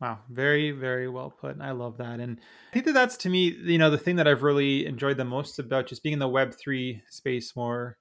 Wow, 0.00 0.20
very, 0.30 0.70
very 0.70 1.08
well 1.08 1.30
put. 1.30 1.52
And 1.52 1.62
I 1.62 1.72
love 1.72 1.96
that. 1.98 2.20
And 2.20 2.38
I 2.70 2.72
think 2.72 2.84
that 2.84 2.92
that's 2.92 3.16
to 3.18 3.28
me, 3.28 3.56
you 3.64 3.78
know, 3.78 3.90
the 3.90 3.98
thing 3.98 4.16
that 4.16 4.28
I've 4.28 4.44
really 4.44 4.86
enjoyed 4.86 5.16
the 5.16 5.24
most 5.24 5.58
about 5.58 5.88
just 5.88 6.04
being 6.04 6.12
in 6.12 6.18
the 6.20 6.28
Web3 6.28 7.02
space 7.10 7.56
more, 7.56 7.98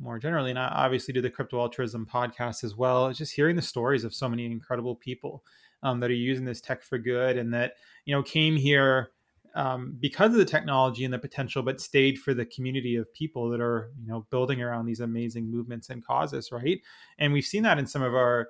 more 0.00 0.18
generally. 0.18 0.50
And 0.50 0.58
I 0.58 0.66
obviously 0.66 1.14
do 1.14 1.20
the 1.20 1.30
Crypto 1.30 1.60
Altruism 1.60 2.06
podcast 2.12 2.64
as 2.64 2.74
well. 2.74 3.06
It's 3.06 3.18
just 3.18 3.34
hearing 3.34 3.54
the 3.54 3.62
stories 3.62 4.02
of 4.02 4.12
so 4.12 4.28
many 4.28 4.46
incredible 4.46 4.96
people 4.96 5.44
um, 5.84 6.00
that 6.00 6.10
are 6.10 6.14
using 6.14 6.44
this 6.44 6.60
tech 6.60 6.82
for 6.82 6.98
good 6.98 7.36
and 7.36 7.54
that, 7.54 7.74
you 8.04 8.12
know, 8.14 8.22
came 8.22 8.56
here 8.56 9.10
um, 9.54 9.96
because 10.00 10.32
of 10.32 10.38
the 10.38 10.44
technology 10.44 11.04
and 11.04 11.14
the 11.14 11.18
potential, 11.20 11.62
but 11.62 11.80
stayed 11.80 12.18
for 12.18 12.34
the 12.34 12.46
community 12.46 12.96
of 12.96 13.12
people 13.12 13.48
that 13.50 13.60
are, 13.60 13.90
you 14.00 14.08
know, 14.08 14.26
building 14.30 14.60
around 14.60 14.86
these 14.86 15.00
amazing 15.00 15.48
movements 15.48 15.88
and 15.88 16.04
causes, 16.04 16.50
right? 16.50 16.80
And 17.18 17.32
we've 17.32 17.44
seen 17.44 17.62
that 17.62 17.78
in 17.78 17.86
some 17.86 18.02
of 18.02 18.14
our 18.14 18.48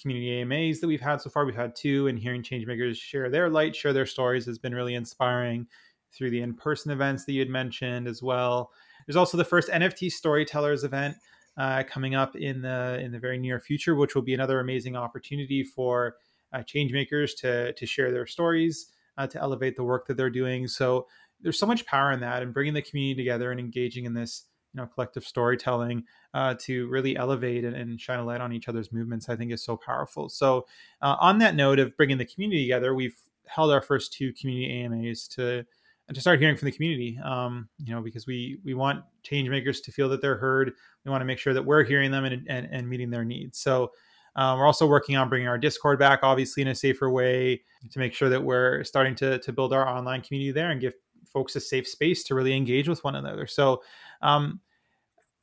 community 0.00 0.40
AMAs 0.40 0.80
that 0.80 0.86
we've 0.86 1.00
had 1.00 1.20
so 1.20 1.30
far. 1.30 1.44
We've 1.44 1.54
had 1.54 1.74
two, 1.74 2.06
and 2.06 2.18
hearing 2.18 2.42
changemakers 2.42 2.96
share 2.96 3.30
their 3.30 3.48
light, 3.48 3.74
share 3.74 3.92
their 3.92 4.06
stories 4.06 4.46
has 4.46 4.58
been 4.58 4.74
really 4.74 4.94
inspiring 4.94 5.66
through 6.12 6.30
the 6.30 6.40
in-person 6.40 6.90
events 6.90 7.24
that 7.24 7.32
you 7.32 7.40
had 7.40 7.50
mentioned 7.50 8.08
as 8.08 8.22
well. 8.22 8.70
There's 9.06 9.16
also 9.16 9.36
the 9.36 9.44
first 9.44 9.68
NFT 9.68 10.10
storytellers 10.10 10.84
event 10.84 11.16
uh, 11.56 11.82
coming 11.88 12.14
up 12.14 12.36
in 12.36 12.60
the 12.62 12.98
in 13.00 13.12
the 13.12 13.18
very 13.18 13.38
near 13.38 13.60
future, 13.60 13.94
which 13.94 14.14
will 14.14 14.22
be 14.22 14.34
another 14.34 14.60
amazing 14.60 14.96
opportunity 14.96 15.62
for 15.62 16.16
uh, 16.52 16.58
changemakers 16.58 17.36
to 17.38 17.72
to 17.72 17.86
share 17.86 18.12
their 18.12 18.26
stories, 18.26 18.92
uh, 19.18 19.26
to 19.26 19.40
elevate 19.40 19.76
the 19.76 19.84
work 19.84 20.06
that 20.06 20.16
they're 20.16 20.30
doing. 20.30 20.68
So 20.68 21.06
there's 21.40 21.58
so 21.58 21.66
much 21.66 21.86
power 21.86 22.12
in 22.12 22.20
that, 22.20 22.42
and 22.42 22.52
bringing 22.52 22.74
the 22.74 22.82
community 22.82 23.22
together 23.22 23.50
and 23.50 23.60
engaging 23.60 24.04
in 24.04 24.14
this 24.14 24.44
you 24.76 24.82
know 24.82 24.86
collective 24.86 25.24
storytelling 25.24 26.04
uh, 26.34 26.54
to 26.60 26.86
really 26.88 27.16
elevate 27.16 27.64
and, 27.64 27.74
and, 27.74 27.98
shine 27.98 28.18
a 28.18 28.24
light 28.24 28.42
on 28.42 28.52
each 28.52 28.68
other's 28.68 28.92
movements 28.92 29.30
i 29.30 29.34
think 29.34 29.50
is 29.50 29.64
so 29.64 29.76
powerful. 29.76 30.28
So 30.28 30.66
uh, 31.00 31.16
on 31.18 31.38
that 31.38 31.54
note 31.54 31.78
of 31.78 31.96
bringing 31.96 32.18
the 32.18 32.26
community 32.26 32.62
together 32.64 32.94
we've 32.94 33.16
held 33.46 33.72
our 33.72 33.80
first 33.82 34.12
two 34.12 34.32
community 34.34 34.84
amas 34.84 35.26
to 35.28 35.64
to 36.12 36.20
start 36.20 36.38
hearing 36.38 36.56
from 36.56 36.66
the 36.66 36.72
community 36.72 37.18
um, 37.24 37.68
you 37.82 37.94
know 37.94 38.02
because 38.02 38.26
we 38.26 38.58
we 38.64 38.74
want 38.74 39.02
change 39.26 39.48
makers 39.48 39.80
to 39.80 39.92
feel 39.92 40.08
that 40.08 40.22
they're 40.22 40.36
heard. 40.36 40.72
We 41.04 41.10
want 41.10 41.20
to 41.20 41.26
make 41.26 41.38
sure 41.38 41.52
that 41.52 41.64
we're 41.64 41.84
hearing 41.84 42.10
them 42.10 42.24
and, 42.24 42.46
and, 42.48 42.68
and 42.70 42.88
meeting 42.88 43.10
their 43.10 43.24
needs. 43.24 43.58
So 43.58 43.92
um, 44.36 44.58
we're 44.58 44.66
also 44.66 44.86
working 44.86 45.16
on 45.16 45.28
bringing 45.28 45.48
our 45.48 45.58
discord 45.58 45.98
back 45.98 46.20
obviously 46.22 46.62
in 46.62 46.68
a 46.68 46.74
safer 46.74 47.10
way 47.10 47.62
to 47.90 47.98
make 47.98 48.14
sure 48.14 48.28
that 48.28 48.42
we're 48.42 48.84
starting 48.84 49.14
to, 49.16 49.38
to 49.38 49.52
build 49.52 49.72
our 49.72 49.88
online 49.88 50.20
community 50.20 50.52
there 50.52 50.70
and 50.70 50.80
give 50.80 50.94
folks 51.26 51.56
a 51.56 51.60
safe 51.60 51.88
space 51.88 52.22
to 52.24 52.34
really 52.34 52.54
engage 52.54 52.88
with 52.88 53.02
one 53.02 53.16
another. 53.16 53.46
So 53.46 53.82
um, 54.22 54.60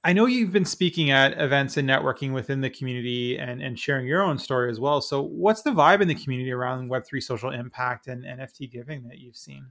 I 0.05 0.11
know 0.11 0.25
you've 0.25 0.51
been 0.51 0.65
speaking 0.65 1.11
at 1.11 1.39
events 1.39 1.77
and 1.77 1.87
networking 1.87 2.33
within 2.33 2.59
the 2.59 2.69
community 2.69 3.37
and, 3.37 3.61
and 3.61 3.79
sharing 3.79 4.05
your 4.05 4.21
own 4.21 4.37
story 4.37 4.69
as 4.69 4.79
well. 4.79 4.99
So, 4.99 5.21
what's 5.21 5.61
the 5.61 5.71
vibe 5.71 6.01
in 6.01 6.09
the 6.09 6.15
community 6.15 6.51
around 6.51 6.89
Web3 6.89 7.23
social 7.23 7.51
impact 7.51 8.07
and 8.07 8.25
NFT 8.25 8.69
giving 8.69 9.07
that 9.07 9.19
you've 9.19 9.37
seen? 9.37 9.67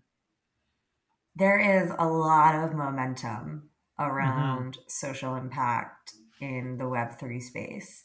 There 1.37 1.59
is 1.59 1.91
a 1.99 2.07
lot 2.07 2.55
of 2.55 2.75
momentum 2.75 3.71
around 3.99 4.73
mm-hmm. 4.73 4.83
social 4.89 5.35
impact 5.35 6.15
in 6.41 6.79
the 6.79 6.85
Web3 6.85 7.43
space. 7.43 8.05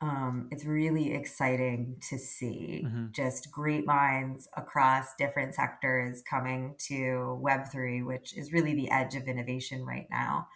Um, 0.00 0.48
it's 0.52 0.64
really 0.64 1.12
exciting 1.12 1.96
to 2.08 2.18
see 2.18 2.84
mm-hmm. 2.86 3.06
just 3.12 3.50
great 3.50 3.84
minds 3.84 4.48
across 4.56 5.08
different 5.18 5.54
sectors 5.54 6.22
coming 6.28 6.76
to 6.86 7.40
Web3, 7.42 8.06
which 8.06 8.36
is 8.36 8.52
really 8.52 8.74
the 8.74 8.90
edge 8.90 9.16
of 9.16 9.26
innovation 9.26 9.84
right 9.84 10.06
now. 10.10 10.46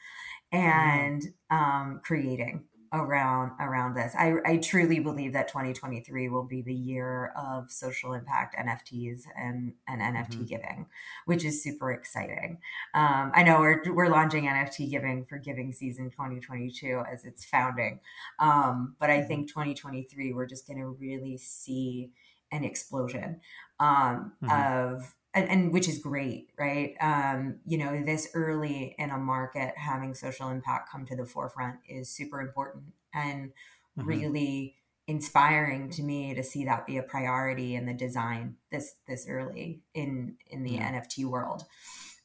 Mm-hmm. 0.53 0.67
and 0.69 1.35
um, 1.51 2.01
creating 2.05 2.65
around 2.93 3.53
around 3.59 3.95
this. 3.95 4.15
I, 4.19 4.35
I 4.45 4.59
truly 4.59 4.99
believe 5.01 5.33
that 5.33 5.49
2023 5.49 6.29
will 6.29 6.45
be 6.45 6.61
the 6.61 6.75
year 6.75 7.33
of 7.35 7.71
social 7.71 8.13
impact 8.13 8.55
NFTs 8.55 9.23
and, 9.35 9.73
and 9.89 10.03
NFT 10.03 10.29
mm-hmm. 10.29 10.45
giving, 10.45 10.87
which 11.25 11.43
is 11.43 11.63
super 11.63 11.91
exciting. 11.91 12.59
Um, 12.93 13.33
I 13.35 13.43
know 13.45 13.61
we're, 13.61 13.83
we're 13.95 14.11
launching 14.11 14.45
NFT 14.45 14.91
giving 14.91 15.25
for 15.25 15.39
giving 15.39 15.73
season 15.73 16.11
2022 16.11 17.03
as 17.11 17.25
it's 17.25 17.47
founding. 17.47 18.01
Um, 18.39 18.95
but 19.01 19.09
I 19.09 19.19
mm-hmm. 19.19 19.29
think 19.29 19.49
2023, 19.49 20.35
we're 20.35 20.45
just 20.45 20.67
going 20.67 20.79
to 20.79 20.89
really 20.89 21.39
see 21.39 22.11
an 22.51 22.63
explosion 22.63 23.41
um, 23.81 24.33
mm-hmm. 24.43 24.51
of 24.51 25.15
and, 25.35 25.49
and, 25.49 25.73
which 25.73 25.89
is 25.89 25.99
great, 25.99 26.51
right? 26.59 26.95
Um, 27.01 27.61
you 27.67 27.79
know, 27.79 28.03
this 28.05 28.29
early 28.35 28.95
in 28.99 29.11
a 29.11 29.19
market, 29.19 29.75
having 29.77 30.15
social 30.15 30.51
impact 30.51 30.91
come 30.91 31.07
to 31.07 31.17
the 31.17 31.25
forefront 31.25 31.77
is 31.89 32.11
super 32.11 32.41
important 32.41 32.85
and 33.15 33.53
mm-hmm. 33.99 34.09
really 34.09 34.77
inspiring 35.09 35.91
to 35.91 36.03
me 36.03 36.35
to 36.35 36.43
see 36.43 36.65
that 36.65 36.87
be 36.87 36.97
a 36.97 37.03
priority 37.03 37.75
in 37.75 37.87
the 37.87 37.95
design 37.95 38.57
this 38.71 38.95
this 39.09 39.27
early 39.29 39.83
in 39.95 40.37
in 40.47 40.63
the 40.63 40.73
yeah. 40.73 40.93
NFT 40.93 41.25
world. 41.25 41.65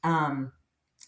Um, 0.04 0.52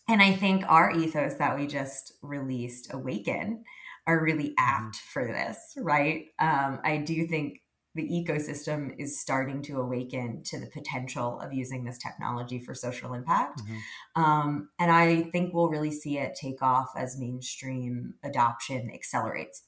and 0.08 0.22
I 0.22 0.34
think 0.34 0.66
our 0.68 0.92
ethos 0.92 1.36
that 1.36 1.56
we 1.58 1.68
just 1.68 2.14
released, 2.22 2.92
Awaken, 2.92 3.64
are 4.08 4.24
really 4.24 4.50
mm-hmm. 4.50 4.86
apt 4.86 4.96
for 4.98 5.28
this, 5.28 5.58
right? 5.78 6.26
Um, 6.40 6.80
I 6.84 6.98
do 6.98 7.28
think 7.28 7.62
the 8.00 8.08
ecosystem 8.08 8.96
is 8.98 9.20
starting 9.20 9.62
to 9.62 9.78
awaken 9.78 10.42
to 10.44 10.58
the 10.58 10.68
potential 10.68 11.38
of 11.42 11.52
using 11.52 11.84
this 11.84 11.98
technology 11.98 12.58
for 12.58 12.74
social 12.74 13.14
impact. 13.14 13.62
Mm-hmm. 13.62 14.22
Um, 14.24 14.70
and 14.80 14.90
I 14.90 15.24
think 15.24 15.54
we'll 15.54 15.68
really 15.68 15.92
see 15.92 16.18
it 16.18 16.38
take 16.40 16.62
off 16.62 16.92
as 16.96 17.20
mainstream 17.20 18.14
adoption 18.24 18.90
accelerates. 18.94 19.64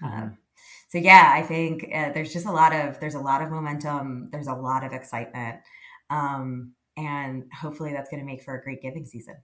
Mm-hmm. 0.00 0.22
Um, 0.22 0.38
so 0.88 0.98
yeah, 0.98 1.32
I 1.34 1.42
think 1.42 1.88
uh, 1.92 2.12
there's 2.12 2.32
just 2.32 2.46
a 2.46 2.52
lot 2.52 2.72
of 2.72 3.00
there's 3.00 3.16
a 3.16 3.20
lot 3.20 3.42
of 3.42 3.50
momentum. 3.50 4.28
There's 4.30 4.46
a 4.46 4.54
lot 4.54 4.84
of 4.84 4.92
excitement, 4.92 5.56
um, 6.10 6.74
and 6.96 7.50
hopefully 7.52 7.92
that's 7.92 8.08
going 8.10 8.20
to 8.20 8.26
make 8.26 8.44
for 8.44 8.54
a 8.54 8.62
great 8.62 8.80
giving 8.80 9.06
season. 9.06 9.34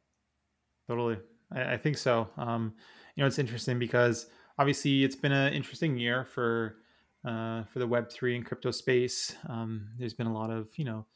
Totally, 0.87 1.19
I, 1.53 1.75
I 1.75 1.77
think 1.77 1.99
so. 1.99 2.29
Um, 2.37 2.73
you 3.17 3.23
know, 3.23 3.27
it's 3.27 3.41
interesting 3.41 3.81
because 3.81 4.27
obviously 4.61 5.03
it's 5.03 5.17
been 5.17 5.33
an 5.33 5.53
interesting 5.53 5.99
year 5.99 6.25
for 6.25 6.77
uh, 7.25 7.65
for 7.65 7.79
the 7.79 7.87
Web 7.87 8.11
three 8.11 8.37
and 8.37 8.45
crypto 8.45 8.71
space. 8.71 9.35
Um, 9.49 9.89
there's 9.99 10.15
been 10.15 10.27
a 10.27 10.33
lot 10.33 10.51
of 10.51 10.69
you 10.77 10.85
know 10.85 11.07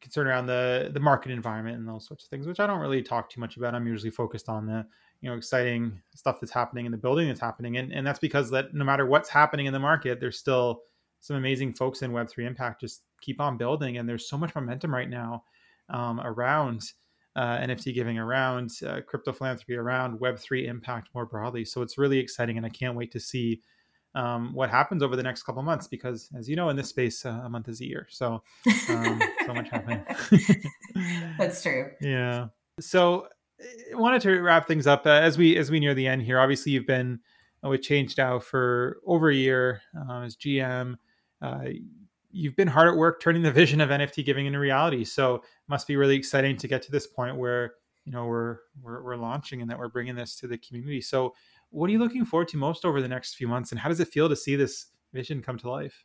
concern 0.00 0.26
around 0.26 0.46
the 0.46 0.90
the 0.92 1.00
market 1.00 1.32
environment 1.32 1.78
and 1.78 1.88
those 1.88 2.06
sorts 2.06 2.24
of 2.24 2.30
things, 2.30 2.46
which 2.46 2.60
I 2.60 2.66
don't 2.66 2.80
really 2.80 3.02
talk 3.02 3.30
too 3.30 3.40
much 3.40 3.56
about. 3.56 3.74
I'm 3.74 3.86
usually 3.86 4.10
focused 4.10 4.48
on 4.48 4.66
the 4.66 4.84
you 5.20 5.30
know 5.30 5.36
exciting 5.36 6.00
stuff 6.14 6.40
that's 6.40 6.52
happening 6.52 6.86
in 6.86 6.92
the 6.92 6.98
building 6.98 7.28
that's 7.28 7.40
happening, 7.40 7.76
and 7.76 7.92
and 7.92 8.06
that's 8.06 8.18
because 8.18 8.50
that 8.50 8.74
no 8.74 8.84
matter 8.84 9.06
what's 9.06 9.28
happening 9.28 9.66
in 9.66 9.72
the 9.72 9.78
market, 9.78 10.20
there's 10.20 10.38
still 10.38 10.82
some 11.20 11.36
amazing 11.36 11.74
folks 11.74 12.02
in 12.02 12.12
Web 12.12 12.28
three 12.28 12.46
impact 12.46 12.80
just 12.80 13.02
keep 13.20 13.40
on 13.40 13.56
building, 13.56 13.96
and 13.96 14.08
there's 14.08 14.28
so 14.28 14.38
much 14.38 14.54
momentum 14.54 14.92
right 14.92 15.10
now 15.10 15.44
um, 15.88 16.20
around. 16.20 16.92
Uh, 17.36 17.58
NFT 17.58 17.94
giving 17.94 18.18
around 18.18 18.72
uh, 18.84 19.00
crypto 19.06 19.32
philanthropy 19.32 19.76
around 19.76 20.18
Web3 20.18 20.66
impact 20.66 21.10
more 21.14 21.24
broadly. 21.24 21.64
So 21.64 21.80
it's 21.80 21.96
really 21.96 22.18
exciting, 22.18 22.56
and 22.56 22.66
I 22.66 22.70
can't 22.70 22.96
wait 22.96 23.12
to 23.12 23.20
see 23.20 23.62
um, 24.14 24.52
what 24.52 24.70
happens 24.70 25.02
over 25.02 25.16
the 25.16 25.22
next 25.22 25.44
couple 25.44 25.62
months 25.62 25.86
because 25.86 26.28
as 26.36 26.48
you 26.48 26.56
know 26.56 26.68
in 26.68 26.76
this 26.76 26.88
space 26.88 27.24
uh, 27.24 27.40
a 27.44 27.48
month 27.48 27.68
is 27.68 27.80
a 27.80 27.86
year. 27.86 28.06
So 28.10 28.42
um, 28.88 29.22
so 29.46 29.54
much 29.54 29.70
happening. 29.70 30.02
That's 31.38 31.62
true. 31.62 31.90
Yeah. 32.00 32.48
So 32.80 33.28
I 33.60 33.96
wanted 33.96 34.22
to 34.22 34.40
wrap 34.40 34.66
things 34.66 34.86
up 34.86 35.06
uh, 35.06 35.10
as 35.10 35.38
we 35.38 35.56
as 35.56 35.70
we 35.70 35.80
near 35.80 35.94
the 35.94 36.06
end 36.06 36.22
here. 36.22 36.40
Obviously 36.40 36.72
you've 36.72 36.86
been 36.86 37.20
uh, 37.64 37.68
with 37.68 37.82
ChangeDAO 37.82 38.42
for 38.42 39.00
over 39.06 39.30
a 39.30 39.34
year 39.34 39.82
uh, 39.96 40.22
as 40.22 40.36
gm 40.36 40.96
uh, 41.42 41.64
you've 42.30 42.56
been 42.56 42.68
hard 42.68 42.88
at 42.88 42.96
work 42.96 43.20
turning 43.20 43.42
the 43.42 43.52
vision 43.52 43.80
of 43.80 43.90
nft 43.90 44.24
giving 44.24 44.46
into 44.46 44.58
reality. 44.58 45.04
So 45.04 45.36
it 45.36 45.42
must 45.68 45.86
be 45.86 45.96
really 45.96 46.16
exciting 46.16 46.56
to 46.56 46.68
get 46.68 46.82
to 46.82 46.90
this 46.90 47.06
point 47.06 47.36
where 47.36 47.74
you 48.04 48.12
know 48.12 48.26
we're, 48.26 48.58
we're 48.82 49.02
we're 49.04 49.16
launching 49.16 49.60
and 49.60 49.70
that 49.70 49.78
we're 49.78 49.88
bringing 49.88 50.16
this 50.16 50.34
to 50.36 50.48
the 50.48 50.58
community. 50.58 51.00
So 51.00 51.34
what 51.70 51.88
are 51.88 51.92
you 51.92 51.98
looking 51.98 52.24
forward 52.24 52.48
to 52.48 52.56
most 52.56 52.84
over 52.84 53.00
the 53.00 53.08
next 53.08 53.34
few 53.34 53.48
months, 53.48 53.70
and 53.70 53.80
how 53.80 53.88
does 53.88 54.00
it 54.00 54.08
feel 54.08 54.28
to 54.28 54.36
see 54.36 54.56
this 54.56 54.86
vision 55.12 55.42
come 55.42 55.58
to 55.58 55.70
life? 55.70 56.04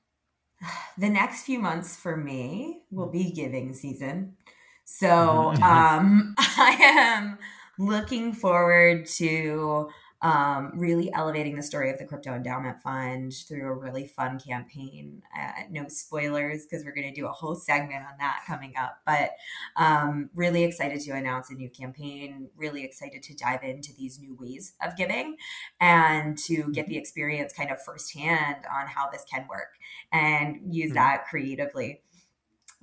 The 0.98 1.10
next 1.10 1.44
few 1.44 1.60
months 1.60 1.98
for 1.98 2.16
me 2.16 2.84
will 2.90 3.12
be 3.12 3.32
giving 3.32 3.74
season. 3.74 4.38
So 4.86 5.54
um, 5.62 6.36
I 6.40 6.78
am 6.80 7.38
looking 7.78 8.32
forward 8.32 9.06
to 9.18 9.90
um, 10.22 10.72
really 10.74 11.12
elevating 11.14 11.56
the 11.56 11.64
story 11.64 11.92
of 11.92 12.00
the 12.00 12.06
Crypto 12.06 12.34
Endowment 12.34 12.82
Fund 12.82 13.34
through 13.48 13.68
a 13.68 13.74
really 13.74 14.08
fun 14.08 14.40
campaign. 14.40 15.22
Uh, 15.38 15.64
no 15.70 15.88
spoilers 15.88 16.66
because 16.66 16.86
we're 16.86 16.96
going 16.96 17.08
to 17.08 17.14
do 17.14 17.28
a 17.28 17.32
whole 17.32 17.56
segment 17.56 18.04
on 18.06 18.18
that 18.20 18.44
coming 18.48 18.74
up, 18.78 19.00
but 19.06 19.32
um, 19.76 20.30
really 20.34 20.64
excited 20.64 21.02
to 21.02 21.12
announce 21.12 21.50
a 21.50 21.54
new 21.54 21.70
campaign, 21.70 22.50
really 22.56 22.84
excited 22.84 23.22
to 23.24 23.36
dive 23.36 23.64
into 23.64 23.94
these 23.94 24.20
new 24.20 24.36
ways 24.40 24.74
of 24.82 24.96
giving 24.96 25.36
and 25.80 26.38
to 26.38 26.72
get 26.72 26.88
the 26.88 26.98
experience 26.98 27.54
kind 27.54 27.70
of 27.70 27.82
firsthand 27.82 28.66
on 28.74 28.88
how 28.88 29.10
this 29.12 29.26
can 29.32 29.46
work 29.50 29.78
and 30.12 30.74
use 30.74 30.88
mm-hmm. 30.88 30.96
that 30.96 31.26
creatively. 31.26 32.02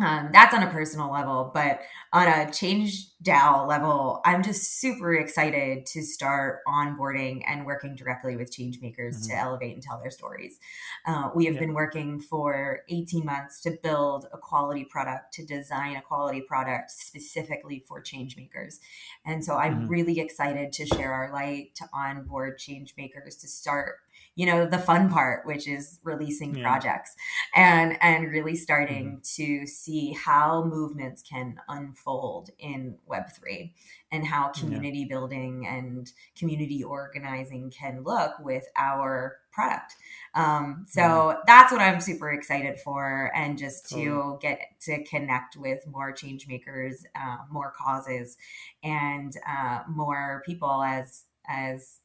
Um, 0.03 0.31
that's 0.33 0.53
on 0.53 0.65
a 0.65 0.71
personal 0.71 1.13
level, 1.13 1.53
but 1.55 1.83
on 2.13 2.27
a 2.27 2.51
change 2.51 3.07
DAO 3.23 3.69
level, 3.69 4.21
I'm 4.25 4.43
just 4.43 4.81
super 4.81 5.15
excited 5.15 5.87
to 5.87 6.03
start 6.03 6.59
onboarding 6.67 7.45
and 7.47 7.65
working 7.65 7.95
directly 7.95 8.37
with 8.37 8.51
change 8.51 8.81
makers 8.81 9.17
mm-hmm. 9.17 9.31
to 9.31 9.39
elevate 9.39 9.75
and 9.75 9.83
tell 9.83 10.01
their 10.01 10.11
stories. 10.11 10.59
Uh, 11.07 11.31
we 11.37 11.45
have 11.45 11.55
yeah. 11.55 11.61
been 11.61 11.75
working 11.75 12.21
for 12.21 12.81
18 12.89 13.25
months 13.25 13.61
to 13.61 13.79
build 13.81 14.27
a 14.33 14.39
quality 14.39 14.85
product, 14.85 15.35
to 15.35 15.47
design 15.47 15.95
a 15.95 16.03
quality 16.03 16.41
product 16.41 16.91
specifically 16.91 17.85
for 17.87 18.01
change 18.01 18.37
makers. 18.37 18.81
And 19.25 19.45
so 19.45 19.55
I'm 19.57 19.83
mm-hmm. 19.83 19.89
really 19.89 20.19
excited 20.19 20.73
to 20.73 20.87
share 20.87 21.13
our 21.13 21.33
light, 21.33 21.77
to 21.77 21.85
onboard 21.95 22.59
change 22.59 22.95
makers, 22.99 23.37
to 23.37 23.47
start 23.47 23.99
you 24.35 24.47
know 24.47 24.67
the 24.67 24.79
fun 24.79 25.11
part 25.11 25.47
which 25.47 25.69
is 25.69 25.99
releasing 26.05 26.55
yeah. 26.55 26.63
projects 26.63 27.15
and 27.55 27.99
and 28.01 28.31
really 28.31 28.57
starting 28.57 29.07
mm-hmm. 29.07 29.21
to 29.23 29.67
see 29.67 30.13
how 30.13 30.65
movements 30.65 31.23
can 31.23 31.57
unfold 31.69 32.51
in 32.59 32.97
web3 33.11 33.73
and 34.11 34.27
how 34.27 34.49
community 34.49 35.01
yeah. 35.01 35.07
building 35.09 35.67
and 35.67 36.13
community 36.37 36.83
organizing 36.83 37.71
can 37.71 38.03
look 38.03 38.33
with 38.41 38.65
our 38.77 39.39
product 39.53 39.95
um, 40.35 40.87
so 40.89 41.03
mm-hmm. 41.03 41.41
that's 41.47 41.71
what 41.71 41.83
i'm 41.83 42.01
super 42.01 42.31
excited 42.31 42.79
for 42.79 43.31
and 43.35 43.59
just 43.59 43.89
to 43.89 44.39
get 44.41 44.61
to 44.81 45.05
connect 45.05 45.57
with 45.57 45.87
more 45.87 46.11
change 46.11 46.49
makers 46.49 47.05
uh, 47.15 47.37
more 47.51 47.73
causes 47.77 48.39
and 48.83 49.37
uh, 49.47 49.81
more 49.89 50.43
people 50.47 50.83
as 50.83 51.25
as 51.47 51.99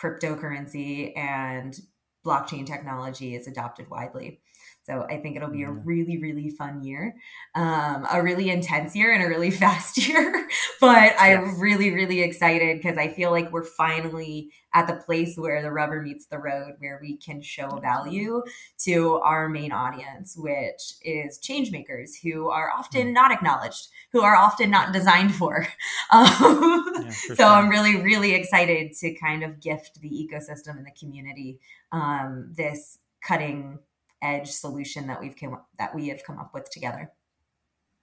cryptocurrency 0.00 1.16
and 1.16 1.78
blockchain 2.24 2.66
technology 2.66 3.34
is 3.34 3.46
adopted 3.46 3.88
widely. 3.88 4.40
So 4.88 5.02
I 5.02 5.18
think 5.18 5.36
it'll 5.36 5.50
be 5.50 5.64
a 5.64 5.70
really, 5.70 6.16
really 6.16 6.48
fun 6.48 6.82
year, 6.82 7.14
um, 7.54 8.06
a 8.10 8.22
really 8.22 8.48
intense 8.48 8.96
year, 8.96 9.12
and 9.12 9.22
a 9.22 9.28
really 9.28 9.50
fast 9.64 9.98
year. 9.98 10.48
but 10.80 11.14
I'm 11.18 11.60
really, 11.60 11.90
really 11.90 12.22
excited 12.22 12.78
because 12.78 12.96
I 12.96 13.08
feel 13.08 13.30
like 13.30 13.52
we're 13.52 13.64
finally 13.64 14.50
at 14.74 14.86
the 14.86 14.94
place 14.94 15.36
where 15.36 15.60
the 15.60 15.70
rubber 15.70 16.00
meets 16.00 16.26
the 16.26 16.38
road, 16.38 16.74
where 16.78 16.98
we 17.02 17.18
can 17.18 17.42
show 17.42 17.68
value 17.82 18.42
to 18.84 19.16
our 19.16 19.48
main 19.48 19.72
audience, 19.72 20.36
which 20.38 20.94
is 21.02 21.38
change 21.38 21.70
makers 21.70 22.16
who 22.22 22.48
are 22.48 22.70
often 22.70 23.08
mm. 23.08 23.12
not 23.12 23.30
acknowledged, 23.30 23.88
who 24.12 24.22
are 24.22 24.36
often 24.36 24.70
not 24.70 24.92
designed 24.92 25.34
for. 25.34 25.66
Um, 26.10 26.84
yeah, 27.02 27.10
for 27.10 27.10
so 27.10 27.34
sure. 27.34 27.46
I'm 27.46 27.68
really, 27.68 27.96
really 27.96 28.32
excited 28.32 28.92
to 29.00 29.14
kind 29.14 29.42
of 29.42 29.60
gift 29.60 30.00
the 30.00 30.08
ecosystem 30.08 30.78
and 30.78 30.86
the 30.86 30.98
community 30.98 31.60
um, 31.92 32.54
this 32.56 32.98
cutting 33.22 33.78
edge 34.22 34.48
solution 34.48 35.06
that 35.06 35.20
we've 35.20 35.36
come 35.36 35.60
that 35.78 35.94
we 35.94 36.08
have 36.08 36.22
come 36.24 36.38
up 36.38 36.52
with 36.54 36.70
together. 36.70 37.12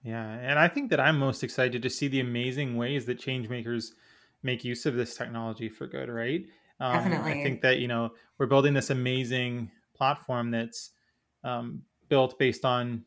Yeah, 0.02 0.24
and 0.24 0.58
I 0.58 0.68
think 0.68 0.90
that 0.90 1.00
I'm 1.00 1.18
most 1.18 1.42
excited 1.42 1.82
to 1.82 1.90
see 1.90 2.08
the 2.08 2.20
amazing 2.20 2.76
ways 2.76 3.06
that 3.06 3.18
change 3.18 3.48
makers 3.48 3.94
make 4.42 4.64
use 4.64 4.86
of 4.86 4.94
this 4.94 5.16
technology 5.16 5.68
for 5.68 5.86
good. 5.86 6.08
Right? 6.08 6.46
Um, 6.80 6.92
Definitely. 6.92 7.40
I 7.40 7.42
think 7.42 7.62
that 7.62 7.78
you 7.78 7.88
know 7.88 8.12
we're 8.38 8.46
building 8.46 8.74
this 8.74 8.90
amazing 8.90 9.70
platform 9.94 10.50
that's 10.50 10.90
um, 11.44 11.82
built 12.08 12.38
based 12.38 12.64
on 12.64 13.04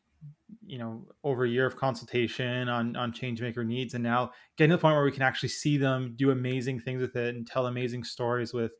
you 0.65 0.77
know 0.77 1.05
over 1.23 1.45
a 1.45 1.49
year 1.49 1.65
of 1.65 1.75
consultation 1.75 2.67
on 2.69 2.95
on 2.95 3.13
change 3.13 3.41
maker 3.41 3.63
needs 3.63 3.93
and 3.93 4.03
now 4.03 4.31
getting 4.57 4.71
to 4.71 4.77
the 4.77 4.81
point 4.81 4.95
where 4.95 5.03
we 5.03 5.11
can 5.11 5.21
actually 5.21 5.49
see 5.49 5.77
them 5.77 6.13
do 6.17 6.31
amazing 6.31 6.79
things 6.79 7.01
with 7.01 7.15
it 7.15 7.35
and 7.35 7.45
tell 7.45 7.67
amazing 7.67 8.03
stories 8.03 8.53
with 8.53 8.71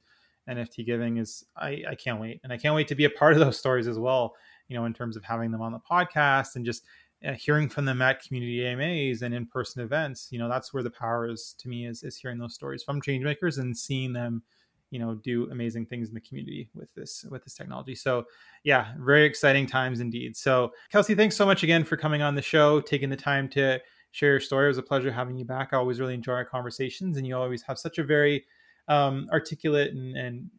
NFT 0.49 0.85
giving 0.85 1.17
is 1.17 1.45
I, 1.55 1.83
I 1.89 1.95
can't 1.95 2.19
wait. 2.19 2.39
And 2.43 2.51
I 2.51 2.57
can't 2.57 2.75
wait 2.75 2.87
to 2.89 2.95
be 2.95 3.05
a 3.05 3.09
part 3.09 3.33
of 3.33 3.39
those 3.39 3.57
stories 3.57 3.87
as 3.87 3.99
well, 3.99 4.35
you 4.67 4.77
know, 4.77 4.85
in 4.85 4.93
terms 4.93 5.15
of 5.15 5.23
having 5.23 5.51
them 5.51 5.61
on 5.61 5.71
the 5.71 5.79
podcast 5.79 6.55
and 6.55 6.65
just 6.65 6.83
uh, 7.25 7.33
hearing 7.33 7.69
from 7.69 7.85
them 7.85 8.01
at 8.01 8.23
community 8.23 8.65
AMAs 8.65 9.21
and 9.21 9.33
in-person 9.33 9.83
events. 9.83 10.29
You 10.31 10.39
know, 10.39 10.49
that's 10.49 10.73
where 10.73 10.83
the 10.83 10.89
power 10.89 11.29
is 11.29 11.55
to 11.59 11.67
me 11.67 11.85
is, 11.85 12.03
is 12.03 12.17
hearing 12.17 12.37
those 12.37 12.53
stories 12.53 12.83
from 12.83 13.01
change 13.01 13.23
makers 13.23 13.57
and 13.57 13.77
seeing 13.77 14.13
them 14.13 14.43
you 14.91 14.99
know 14.99 15.15
do 15.15 15.49
amazing 15.51 15.85
things 15.85 16.09
in 16.09 16.15
the 16.15 16.21
community 16.21 16.69
with 16.73 16.93
this 16.95 17.25
with 17.29 17.43
this 17.43 17.53
technology 17.53 17.95
so 17.95 18.25
yeah 18.63 18.93
very 18.97 19.23
exciting 19.23 19.67
times 19.67 19.99
indeed 19.99 20.35
so 20.35 20.71
kelsey 20.91 21.15
thanks 21.15 21.35
so 21.35 21.45
much 21.45 21.63
again 21.63 21.83
for 21.83 21.95
coming 21.95 22.21
on 22.21 22.35
the 22.35 22.41
show 22.41 22.81
taking 22.81 23.09
the 23.09 23.15
time 23.15 23.47
to 23.47 23.79
share 24.11 24.31
your 24.31 24.39
story 24.39 24.65
it 24.65 24.69
was 24.69 24.77
a 24.77 24.83
pleasure 24.83 25.11
having 25.11 25.37
you 25.37 25.45
back 25.45 25.69
i 25.73 25.77
always 25.77 25.99
really 25.99 26.13
enjoy 26.13 26.33
our 26.33 26.45
conversations 26.45 27.17
and 27.17 27.27
you 27.27 27.35
always 27.35 27.61
have 27.61 27.77
such 27.77 27.97
a 27.99 28.03
very 28.03 28.43
um, 28.89 29.29
articulate 29.31 29.93
and, 29.93 30.17
and 30.17 30.49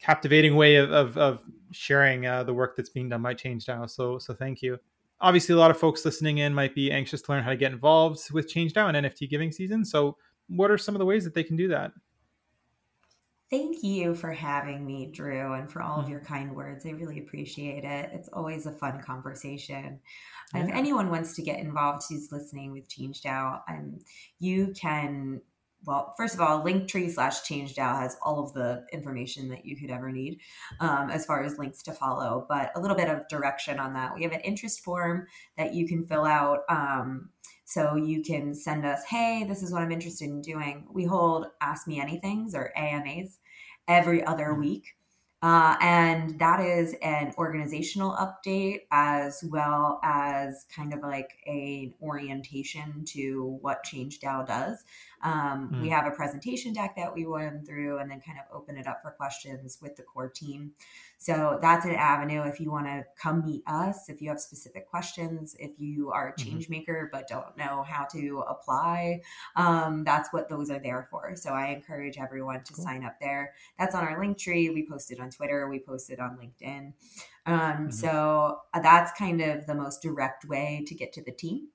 captivating 0.00 0.56
way 0.56 0.76
of, 0.76 0.90
of, 0.90 1.18
of 1.18 1.42
sharing 1.72 2.26
uh, 2.26 2.44
the 2.44 2.54
work 2.54 2.76
that's 2.76 2.88
being 2.88 3.08
done 3.08 3.22
by 3.22 3.34
ChangeDAO. 3.34 3.90
So, 3.90 4.18
so 4.18 4.32
thank 4.32 4.62
you. 4.62 4.78
Obviously, 5.20 5.54
a 5.54 5.58
lot 5.58 5.70
of 5.70 5.78
folks 5.78 6.04
listening 6.04 6.38
in 6.38 6.54
might 6.54 6.74
be 6.74 6.90
anxious 6.90 7.22
to 7.22 7.32
learn 7.32 7.42
how 7.42 7.50
to 7.50 7.56
get 7.56 7.72
involved 7.72 8.30
with 8.32 8.52
ChangeDAO 8.52 8.94
and 8.94 9.06
NFT 9.06 9.28
giving 9.28 9.52
season. 9.52 9.84
So, 9.84 10.16
what 10.48 10.70
are 10.70 10.78
some 10.78 10.94
of 10.94 10.98
the 10.98 11.06
ways 11.06 11.24
that 11.24 11.34
they 11.34 11.44
can 11.44 11.56
do 11.56 11.68
that? 11.68 11.92
Thank 13.50 13.82
you 13.82 14.14
for 14.14 14.32
having 14.32 14.84
me, 14.84 15.06
Drew, 15.06 15.52
and 15.54 15.70
for 15.70 15.80
all 15.80 15.98
of 15.98 16.04
mm-hmm. 16.04 16.12
your 16.12 16.20
kind 16.20 16.54
words. 16.54 16.84
I 16.86 16.90
really 16.90 17.20
appreciate 17.20 17.84
it. 17.84 18.10
It's 18.12 18.28
always 18.30 18.66
a 18.66 18.72
fun 18.72 19.00
conversation. 19.00 20.00
Yeah. 20.54 20.64
If 20.64 20.70
anyone 20.74 21.10
wants 21.10 21.34
to 21.36 21.42
get 21.42 21.60
involved 21.60 22.02
who's 22.08 22.32
listening 22.32 22.72
with 22.72 22.88
ChangeDAO, 22.88 23.60
um, 23.68 23.98
you 24.38 24.74
can 24.78 25.40
well, 25.86 26.14
first 26.16 26.34
of 26.34 26.40
all, 26.40 26.62
Linktree 26.62 27.12
slash 27.12 27.42
ChangeDAO 27.42 28.00
has 28.00 28.16
all 28.22 28.42
of 28.42 28.52
the 28.52 28.84
information 28.92 29.48
that 29.48 29.64
you 29.64 29.76
could 29.76 29.90
ever 29.90 30.10
need 30.10 30.40
um, 30.80 31.10
as 31.10 31.26
far 31.26 31.42
as 31.42 31.58
links 31.58 31.82
to 31.82 31.92
follow, 31.92 32.46
but 32.48 32.70
a 32.74 32.80
little 32.80 32.96
bit 32.96 33.08
of 33.08 33.28
direction 33.28 33.78
on 33.78 33.94
that. 33.94 34.14
We 34.14 34.22
have 34.22 34.32
an 34.32 34.40
interest 34.40 34.82
form 34.82 35.26
that 35.56 35.74
you 35.74 35.86
can 35.86 36.06
fill 36.06 36.24
out. 36.24 36.60
Um, 36.68 37.30
so 37.64 37.96
you 37.96 38.22
can 38.22 38.54
send 38.54 38.84
us, 38.84 39.04
hey, 39.08 39.44
this 39.48 39.62
is 39.62 39.72
what 39.72 39.82
I'm 39.82 39.92
interested 39.92 40.28
in 40.28 40.42
doing. 40.42 40.86
We 40.92 41.04
hold 41.04 41.46
Ask 41.60 41.86
Me 41.86 41.98
Anythings 42.00 42.54
or 42.54 42.76
AMAs 42.76 43.38
every 43.88 44.24
other 44.24 44.48
mm-hmm. 44.48 44.60
week. 44.60 44.94
Uh, 45.44 45.76
and 45.82 46.38
that 46.38 46.58
is 46.58 46.94
an 47.02 47.30
organizational 47.36 48.12
update 48.12 48.80
as 48.90 49.44
well 49.50 50.00
as 50.02 50.64
kind 50.74 50.94
of 50.94 51.00
like 51.02 51.32
an 51.44 51.92
orientation 52.00 53.04
to 53.04 53.58
what 53.60 53.84
Change 53.84 54.20
ChangeDAO 54.20 54.46
does. 54.46 54.84
Um, 55.22 55.70
mm. 55.70 55.82
We 55.82 55.90
have 55.90 56.06
a 56.06 56.12
presentation 56.12 56.72
deck 56.72 56.96
that 56.96 57.14
we 57.14 57.26
run 57.26 57.62
through 57.66 57.98
and 57.98 58.10
then 58.10 58.22
kind 58.22 58.38
of 58.38 58.56
open 58.56 58.78
it 58.78 58.86
up 58.86 59.02
for 59.02 59.10
questions 59.10 59.76
with 59.82 59.96
the 59.96 60.02
core 60.02 60.30
team. 60.30 60.72
So 61.24 61.58
that's 61.62 61.86
an 61.86 61.94
avenue 61.94 62.42
if 62.42 62.60
you 62.60 62.70
want 62.70 62.84
to 62.84 63.02
come 63.16 63.46
meet 63.46 63.62
us, 63.66 64.10
if 64.10 64.20
you 64.20 64.28
have 64.28 64.38
specific 64.38 64.86
questions, 64.86 65.56
if 65.58 65.70
you 65.78 66.10
are 66.10 66.28
a 66.28 66.32
mm-hmm. 66.32 66.50
change 66.50 66.68
maker 66.68 67.08
but 67.10 67.26
don't 67.26 67.56
know 67.56 67.82
how 67.82 68.04
to 68.12 68.44
apply, 68.46 69.22
um, 69.56 70.04
that's 70.04 70.34
what 70.34 70.50
those 70.50 70.68
are 70.68 70.78
there 70.78 71.08
for. 71.10 71.34
So 71.34 71.48
I 71.48 71.68
encourage 71.68 72.18
everyone 72.18 72.62
to 72.64 72.74
cool. 72.74 72.84
sign 72.84 73.06
up 73.06 73.16
there. 73.22 73.54
That's 73.78 73.94
on 73.94 74.04
our 74.04 74.20
Linktree. 74.20 74.74
We 74.74 74.86
posted 74.86 75.18
on 75.18 75.30
Twitter, 75.30 75.66
we 75.66 75.78
posted 75.78 76.20
on 76.20 76.36
LinkedIn. 76.36 76.92
Um, 77.46 77.56
mm-hmm. 77.56 77.90
So 77.90 78.58
uh, 78.74 78.80
that's 78.80 79.18
kind 79.18 79.40
of 79.40 79.64
the 79.64 79.74
most 79.74 80.02
direct 80.02 80.44
way 80.44 80.84
to 80.86 80.94
get 80.94 81.14
to 81.14 81.22
the 81.22 81.32
team 81.32 81.68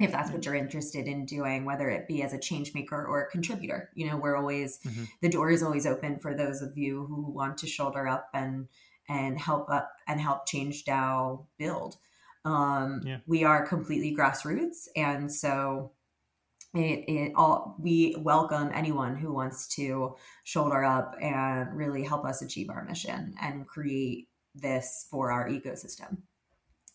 if 0.00 0.10
that's 0.10 0.30
what 0.30 0.44
you're 0.44 0.54
interested 0.54 1.06
in 1.06 1.26
doing, 1.26 1.64
whether 1.64 1.90
it 1.90 2.08
be 2.08 2.22
as 2.22 2.32
a 2.32 2.38
change 2.38 2.74
maker 2.74 3.04
or 3.04 3.20
a 3.20 3.30
contributor. 3.30 3.90
You 3.94 4.08
know, 4.08 4.16
we're 4.16 4.36
always 4.36 4.78
mm-hmm. 4.78 5.04
the 5.20 5.28
door 5.28 5.50
is 5.50 5.62
always 5.62 5.86
open 5.86 6.18
for 6.18 6.34
those 6.34 6.62
of 6.62 6.76
you 6.76 7.04
who 7.06 7.30
want 7.30 7.58
to 7.58 7.66
shoulder 7.66 8.08
up 8.08 8.28
and 8.32 8.68
and 9.08 9.38
help 9.38 9.68
up 9.70 9.92
and 10.08 10.20
help 10.20 10.48
ChangeDAO 10.48 11.44
build. 11.58 11.96
Um, 12.44 13.02
yeah. 13.04 13.18
We 13.26 13.44
are 13.44 13.66
completely 13.66 14.16
grassroots, 14.16 14.88
and 14.96 15.30
so 15.30 15.92
it, 16.72 17.04
it 17.08 17.32
all 17.34 17.76
we 17.78 18.16
welcome 18.18 18.70
anyone 18.72 19.16
who 19.16 19.34
wants 19.34 19.68
to 19.76 20.16
shoulder 20.44 20.82
up 20.82 21.14
and 21.20 21.76
really 21.76 22.04
help 22.04 22.24
us 22.24 22.40
achieve 22.40 22.70
our 22.70 22.84
mission 22.84 23.34
and 23.42 23.66
create 23.66 24.28
this 24.54 25.06
for 25.10 25.30
our 25.30 25.48
ecosystem. 25.48 26.18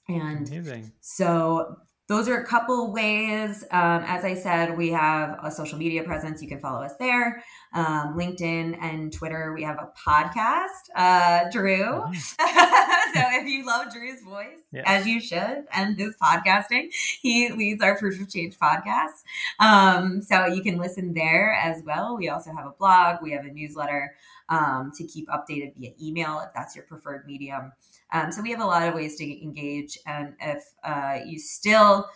And 0.08 0.48
Amazing. 0.48 0.91
so 1.02 1.78
those 2.08 2.30
are 2.30 2.38
a 2.38 2.46
couple 2.46 2.91
ways. 2.91 3.63
Um, 3.72 4.04
as 4.06 4.24
I 4.24 4.36
said, 4.36 4.78
we 4.78 4.89
have 4.89 5.39
a 5.41 5.50
social 5.50 5.80
media 5.80 6.04
presence. 6.04 6.41
You 6.41 6.48
can 6.48 6.60
follow 6.60 6.84
us 6.84 6.94
there. 7.00 7.44
Um, 7.74 8.15
LinkedIn 8.15 8.78
and 8.80 9.12
Twitter. 9.12 9.54
We 9.54 9.63
have 9.63 9.78
a 9.80 9.91
podcast, 10.08 10.70
uh, 10.96 11.50
Drew. 11.52 11.84
Mm-hmm. 11.84 12.13
so 13.15 13.22
if 13.41 13.48
you 13.48 13.65
love 13.65 13.91
Drew's 13.91 14.22
voice, 14.22 14.62
yeah. 14.72 14.84
as 14.86 15.08
you 15.08 15.20
should, 15.20 15.65
and 15.74 15.98
his 15.98 16.15
podcasting, 16.22 16.94
he 16.94 17.52
leads 17.52 17.82
our 17.82 17.98
Proof 17.98 18.22
of 18.22 18.30
Change 18.30 18.58
podcast. 18.60 19.24
Um, 19.60 20.22
so 20.22 20.46
you 20.46 20.62
can 20.62 20.78
listen 20.78 21.13
there 21.13 21.54
as 21.54 21.82
well. 21.84 22.18
We 22.18 22.30
also 22.30 22.54
have 22.54 22.68
a 22.68 22.74
blog. 22.78 23.24
We 23.24 23.32
have 23.32 23.46
a 23.46 23.52
newsletter 23.52 24.13
um, 24.50 24.92
to 24.96 25.06
keep 25.06 25.28
updated 25.30 25.76
via 25.76 25.92
email 26.02 26.40
if 26.40 26.54
that's 26.54 26.76
your 26.76 26.86
preferred 26.86 27.26
medium. 27.26 27.72
Um, 28.14 28.32
so 28.32 28.42
we 28.42 28.52
have 28.52 28.62
a 28.62 28.66
lot 28.66 28.88
of 28.88 28.94
ways 28.94 29.16
to 29.18 29.44
engage. 29.44 29.98
And 30.06 30.34
if 30.40 30.64
uh, 30.84 31.20
you 31.26 31.40
still 31.40 32.08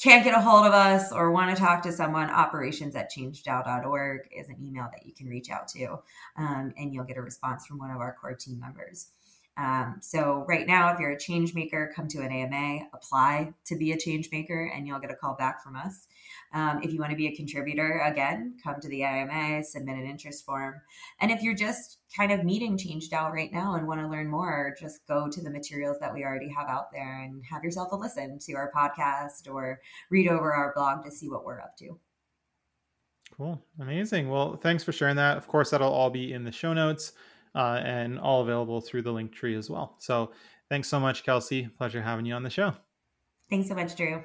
can't 0.00 0.24
get 0.24 0.34
a 0.34 0.40
hold 0.40 0.66
of 0.66 0.72
us 0.72 1.12
or 1.12 1.30
want 1.30 1.54
to 1.54 1.62
talk 1.62 1.82
to 1.82 1.92
someone, 1.92 2.30
operations 2.30 2.96
at 2.96 3.12
changedao.org 3.12 4.20
is 4.34 4.48
an 4.48 4.56
email 4.62 4.88
that 4.92 5.04
you 5.04 5.12
can 5.12 5.28
reach 5.28 5.50
out 5.50 5.68
to, 5.68 5.98
um, 6.36 6.72
and 6.78 6.94
you'll 6.94 7.04
get 7.04 7.18
a 7.18 7.22
response 7.22 7.66
from 7.66 7.78
one 7.78 7.90
of 7.90 7.98
our 7.98 8.16
core 8.18 8.34
team 8.34 8.58
members. 8.58 9.08
Um, 9.60 9.96
so 10.00 10.46
right 10.48 10.66
now, 10.66 10.90
if 10.90 10.98
you're 10.98 11.10
a 11.10 11.18
change 11.18 11.54
maker, 11.54 11.92
come 11.94 12.08
to 12.08 12.20
an 12.20 12.32
AMA, 12.32 12.88
apply 12.94 13.52
to 13.66 13.76
be 13.76 13.92
a 13.92 13.98
change 13.98 14.30
maker, 14.32 14.72
and 14.74 14.86
you'll 14.86 15.00
get 15.00 15.10
a 15.10 15.14
call 15.14 15.34
back 15.34 15.62
from 15.62 15.76
us. 15.76 16.06
Um, 16.54 16.80
if 16.82 16.92
you 16.92 16.98
want 16.98 17.10
to 17.10 17.16
be 17.16 17.26
a 17.26 17.36
contributor, 17.36 18.00
again, 18.06 18.56
come 18.64 18.80
to 18.80 18.88
the 18.88 19.02
AMA, 19.02 19.62
submit 19.64 19.96
an 19.96 20.06
interest 20.06 20.46
form. 20.46 20.80
And 21.20 21.30
if 21.30 21.42
you're 21.42 21.54
just 21.54 21.98
kind 22.16 22.32
of 22.32 22.42
meeting 22.42 22.78
ChangeDAO 22.78 23.30
right 23.30 23.52
now 23.52 23.74
and 23.74 23.86
want 23.86 24.00
to 24.00 24.08
learn 24.08 24.30
more, 24.30 24.74
just 24.80 25.06
go 25.06 25.28
to 25.28 25.42
the 25.42 25.50
materials 25.50 25.98
that 26.00 26.14
we 26.14 26.24
already 26.24 26.48
have 26.48 26.68
out 26.68 26.90
there 26.90 27.20
and 27.22 27.44
have 27.44 27.62
yourself 27.62 27.92
a 27.92 27.96
listen 27.96 28.38
to 28.38 28.54
our 28.54 28.72
podcast 28.74 29.52
or 29.52 29.80
read 30.08 30.26
over 30.26 30.54
our 30.54 30.72
blog 30.74 31.04
to 31.04 31.10
see 31.10 31.28
what 31.28 31.44
we're 31.44 31.60
up 31.60 31.76
to. 31.76 31.98
Cool. 33.36 33.62
Amazing. 33.78 34.30
Well, 34.30 34.56
thanks 34.56 34.82
for 34.82 34.92
sharing 34.92 35.16
that. 35.16 35.36
Of 35.36 35.48
course, 35.48 35.70
that'll 35.70 35.92
all 35.92 36.10
be 36.10 36.32
in 36.32 36.44
the 36.44 36.52
show 36.52 36.72
notes 36.72 37.12
uh, 37.54 37.80
and 37.84 38.18
all 38.18 38.42
available 38.42 38.80
through 38.80 39.02
the 39.02 39.12
Linktree 39.12 39.56
as 39.56 39.70
well. 39.70 39.96
So 39.98 40.32
thanks 40.68 40.88
so 40.88 41.00
much, 41.00 41.24
Kelsey. 41.24 41.68
Pleasure 41.78 42.02
having 42.02 42.26
you 42.26 42.34
on 42.34 42.42
the 42.42 42.50
show. 42.50 42.74
Thanks 43.48 43.68
so 43.68 43.74
much, 43.74 43.96
Drew. 43.96 44.22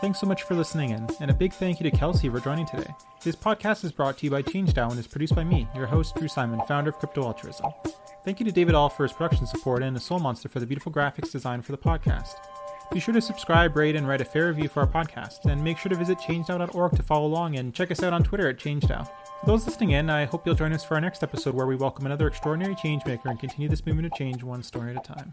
Thanks 0.00 0.18
so 0.18 0.26
much 0.26 0.44
for 0.44 0.54
listening 0.54 0.90
in, 0.90 1.06
and 1.20 1.30
a 1.30 1.34
big 1.34 1.52
thank 1.52 1.78
you 1.78 1.90
to 1.90 1.94
Kelsey 1.94 2.30
for 2.30 2.40
joining 2.40 2.64
today. 2.64 2.90
This 3.22 3.36
podcast 3.36 3.84
is 3.84 3.92
brought 3.92 4.16
to 4.18 4.24
you 4.24 4.30
by 4.30 4.42
ChangeDAO 4.42 4.90
and 4.90 4.98
is 4.98 5.06
produced 5.06 5.34
by 5.34 5.44
me, 5.44 5.68
your 5.74 5.84
host, 5.86 6.16
Drew 6.16 6.26
Simon, 6.26 6.60
founder 6.66 6.88
of 6.88 6.96
Crypto 6.96 7.24
Altruism. 7.24 7.70
Thank 8.24 8.40
you 8.40 8.46
to 8.46 8.52
David 8.52 8.74
All 8.74 8.88
for 8.88 9.02
his 9.02 9.12
production 9.12 9.46
support 9.46 9.82
and 9.82 9.94
to 9.94 10.00
Soul 10.00 10.18
Monster 10.18 10.48
for 10.48 10.58
the 10.58 10.66
beautiful 10.66 10.90
graphics 10.90 11.30
design 11.30 11.60
for 11.60 11.72
the 11.72 11.78
podcast. 11.78 12.34
Be 12.92 12.98
sure 12.98 13.14
to 13.14 13.20
subscribe, 13.20 13.76
rate, 13.76 13.94
and 13.94 14.08
write 14.08 14.20
a 14.20 14.24
fair 14.24 14.48
review 14.48 14.68
for 14.68 14.80
our 14.80 14.86
podcast, 14.86 15.44
and 15.44 15.62
make 15.62 15.78
sure 15.78 15.90
to 15.90 15.96
visit 15.96 16.18
changedao.org 16.18 16.96
to 16.96 17.02
follow 17.04 17.26
along 17.26 17.56
and 17.56 17.72
check 17.72 17.92
us 17.92 18.02
out 18.02 18.12
on 18.12 18.24
Twitter 18.24 18.48
at 18.48 18.58
ChangeDAO. 18.58 19.06
For 19.06 19.46
those 19.46 19.64
listening 19.64 19.92
in, 19.92 20.10
I 20.10 20.24
hope 20.24 20.44
you'll 20.44 20.56
join 20.56 20.72
us 20.72 20.84
for 20.84 20.94
our 20.94 21.00
next 21.00 21.22
episode 21.22 21.54
where 21.54 21.66
we 21.66 21.76
welcome 21.76 22.04
another 22.04 22.26
extraordinary 22.26 22.74
changemaker 22.74 23.26
and 23.26 23.38
continue 23.38 23.68
this 23.68 23.86
movement 23.86 24.06
of 24.06 24.14
change 24.14 24.42
one 24.42 24.64
story 24.64 24.96
at 24.96 25.08
a 25.08 25.14
time. 25.14 25.32